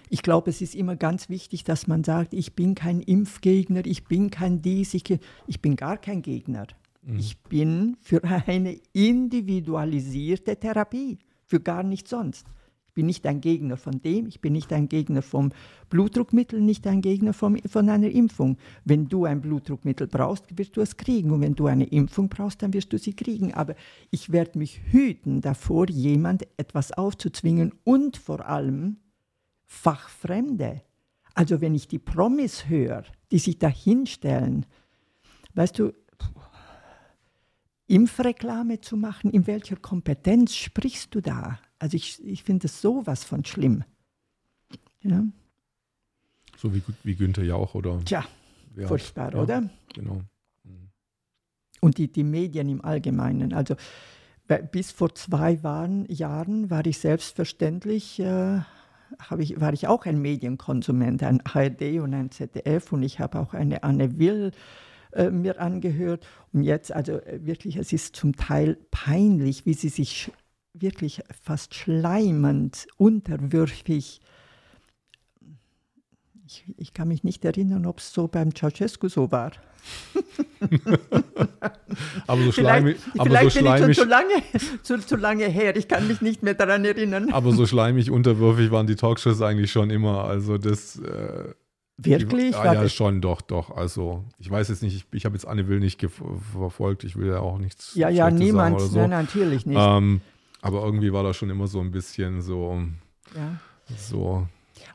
[0.10, 4.06] Ich glaube, es ist immer ganz wichtig, dass man sagt, ich bin kein Impfgegner, ich
[4.06, 5.04] bin kein dies, ich,
[5.48, 6.68] ich bin gar kein Gegner.
[7.02, 7.20] Mhm.
[7.20, 12.46] Ich bin für eine individualisierte Therapie, für gar nichts sonst
[12.96, 15.52] bin nicht ein Gegner von dem, ich bin nicht ein Gegner vom
[15.90, 18.58] Blutdruckmittel, nicht ein Gegner vom, von einer Impfung.
[18.86, 21.30] Wenn du ein Blutdruckmittel brauchst, wirst du es kriegen.
[21.30, 23.54] Und wenn du eine Impfung brauchst, dann wirst du sie kriegen.
[23.54, 23.76] Aber
[24.10, 28.98] ich werde mich hüten davor, jemand etwas aufzuzwingen und vor allem
[29.66, 30.82] Fachfremde.
[31.36, 34.66] Also wenn ich die Promis höre, die sich da hinstellen,
[35.54, 35.92] weißt du,
[37.88, 41.60] Impfreklame zu machen, in welcher Kompetenz sprichst du da?
[41.86, 43.84] Also ich, ich finde es sowas von schlimm.
[45.04, 45.24] Ja.
[46.58, 48.04] So wie, wie Günther Jauch oder?
[48.04, 48.26] Tja,
[48.76, 49.70] ja, furchtbar, ja, oder?
[49.94, 50.24] Genau.
[50.64, 50.90] Mhm.
[51.82, 53.54] Und die, die Medien im Allgemeinen.
[53.54, 53.76] Also
[54.72, 58.62] bis vor zwei waren, Jahren war ich selbstverständlich, äh,
[59.38, 63.54] ich, war ich auch ein Medienkonsument, ein ARD und ein ZDF und ich habe auch
[63.54, 64.54] eine Anne Will
[65.12, 66.26] äh, mir angehört.
[66.52, 70.32] Und jetzt, also äh, wirklich, es ist zum Teil peinlich, wie sie sich
[70.82, 74.22] wirklich fast schleimend, unterwürfig.
[76.48, 79.52] Ich, ich kann mich nicht erinnern, ob es so beim Ceausescu so war.
[82.28, 82.98] aber so schleimig.
[82.98, 84.44] Vielleicht, aber vielleicht so schleimig, bin ich schon zu lange,
[84.84, 85.76] zu, zu lange her.
[85.76, 87.32] Ich kann mich nicht mehr daran erinnern.
[87.32, 90.26] Aber so schleimig unterwürfig waren die Talkshows eigentlich schon immer.
[90.26, 91.00] Also das.
[91.00, 91.54] Äh,
[91.98, 92.52] Wirklich?
[92.52, 93.72] Die, ah, ja, schon, doch, doch.
[93.72, 96.06] Also, ich weiß jetzt nicht, ich, ich habe jetzt Anne Will nicht
[96.52, 97.06] verfolgt.
[97.06, 97.96] Ich will ja auch nichts.
[97.96, 98.82] Ja, ja, niemand.
[98.82, 99.00] So.
[99.00, 99.80] Nein, natürlich nicht.
[99.80, 100.20] Ähm,
[100.66, 102.82] aber irgendwie war das schon immer so ein bisschen so,
[103.36, 103.60] ja.
[103.96, 104.48] so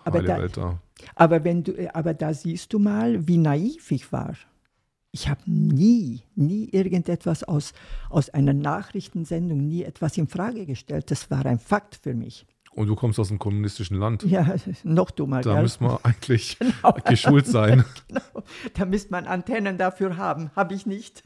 [0.04, 0.80] aber da, da.
[1.14, 4.34] Aber, wenn du, aber da siehst du mal, wie naiv ich war.
[5.12, 7.72] Ich habe nie, nie irgendetwas aus,
[8.08, 11.12] aus einer Nachrichtensendung, nie etwas in Frage gestellt.
[11.12, 12.46] Das war ein Fakt für mich.
[12.72, 14.24] Und du kommst aus einem kommunistischen Land.
[14.24, 15.40] Ja, noch dummer.
[15.40, 16.96] Da müsste man eigentlich genau.
[17.04, 17.84] geschult sein.
[18.08, 18.42] genau.
[18.74, 20.50] Da müsste man Antennen dafür haben.
[20.56, 21.22] Habe ich nicht.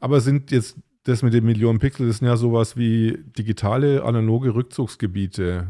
[0.00, 5.68] Aber sind jetzt das mit den Millionen Pixel ist ja sowas wie digitale, analoge Rückzugsgebiete.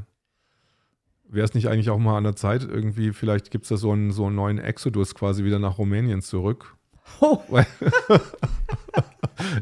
[1.28, 3.92] Wäre es nicht eigentlich auch mal an der Zeit, irgendwie, vielleicht gibt es da so
[3.92, 6.76] einen, so einen neuen Exodus quasi wieder nach Rumänien zurück?
[7.20, 7.38] Oh.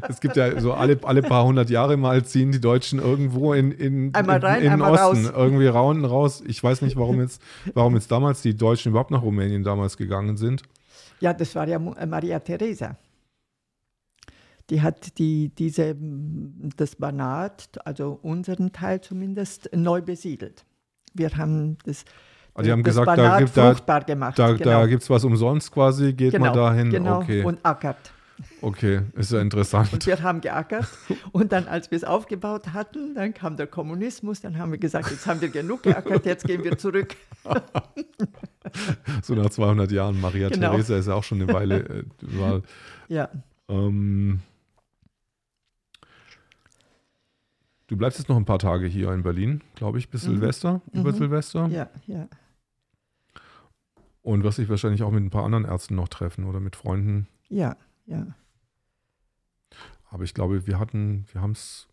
[0.09, 3.71] es gibt ja so alle, alle paar hundert Jahre mal ziehen die Deutschen irgendwo in,
[3.71, 5.33] in, einmal rein, in, in den Osten, raus.
[5.35, 6.43] irgendwie rauen raus.
[6.47, 7.41] Ich weiß nicht, warum jetzt,
[7.73, 10.63] warum jetzt damals die Deutschen überhaupt nach Rumänien damals gegangen sind.
[11.19, 12.97] Ja, das war ja äh, Maria Theresa.
[14.69, 15.95] Die hat die, diese,
[16.77, 20.65] das Banat, also unseren Teil zumindest, neu besiedelt.
[21.13, 22.05] Wir haben das,
[22.53, 24.37] also die haben das gesagt, Banat da gibt da, fruchtbar gemacht.
[24.37, 24.63] da, genau.
[24.63, 26.89] da gibt es was umsonst quasi, geht genau, man dahin.
[26.91, 28.11] Genau, Okay, und ackert.
[28.61, 29.91] okay, ist ja interessant.
[29.91, 30.87] Und wir haben geackert.
[31.31, 34.41] Und dann, als wir es aufgebaut hatten, dann kam der Kommunismus.
[34.41, 37.15] Dann haben wir gesagt, jetzt haben wir genug geackert, jetzt gehen wir zurück.
[39.23, 40.21] so nach 200 Jahren.
[40.21, 40.71] Maria Genau.
[40.71, 41.79] Theresa ist ja auch schon eine Weile.
[41.79, 42.61] Äh, war,
[43.07, 43.29] Ja,
[43.69, 44.39] ähm,
[47.89, 50.31] du bleibst jetzt noch ein paar Tage hier in Berlin, glaube ich, bis Mhm.
[50.35, 51.17] Silvester, über Mhm.
[51.17, 51.67] Silvester.
[51.67, 52.27] ja, ja.
[54.21, 57.27] Und wirst dich wahrscheinlich auch mit ein paar anderen Ärzten noch treffen oder mit Freunden.
[57.49, 57.75] Ja,
[58.05, 58.27] ja.
[60.11, 61.87] Aber ich glaube, wir hatten, wir haben es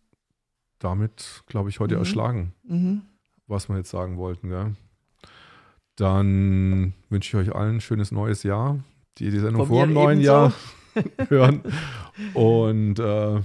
[0.79, 2.01] damit, glaube ich, heute Mhm.
[2.01, 3.03] erschlagen, Mhm.
[3.47, 4.49] was wir jetzt sagen wollten.
[4.49, 4.75] Gell?
[5.97, 8.81] Dann wünsche ich euch allen ein schönes neues Jahr,
[9.19, 10.21] die die Sendung Von vor dem neuen.
[10.21, 10.53] Jahr
[11.31, 11.63] hören.
[12.35, 13.41] Und äh,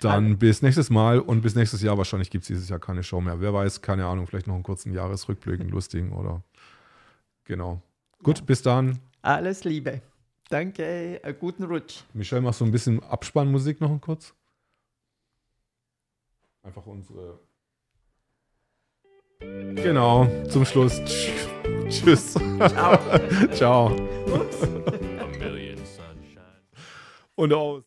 [0.00, 1.96] Dann bis nächstes Mal und bis nächstes Jahr.
[1.96, 3.40] Wahrscheinlich gibt es dieses Jahr keine Show mehr.
[3.40, 6.42] Wer weiß, keine Ahnung, vielleicht noch einen kurzen Jahresrückblick, einen lustigen oder
[7.44, 7.80] genau.
[8.22, 8.44] Gut, Ja.
[8.44, 8.98] bis dann.
[9.22, 10.02] alles Liebe.
[10.48, 12.02] Danke, einen guten Rutsch.
[12.14, 14.32] Michelle, machst du ein bisschen Abspannmusik noch kurz?
[16.62, 17.40] Einfach unsere.
[19.40, 21.00] Genau, zum Schluss.
[21.88, 22.32] Tschüss.
[22.34, 22.98] Ciao.
[23.52, 23.96] Ciao.
[27.34, 27.82] Und aus.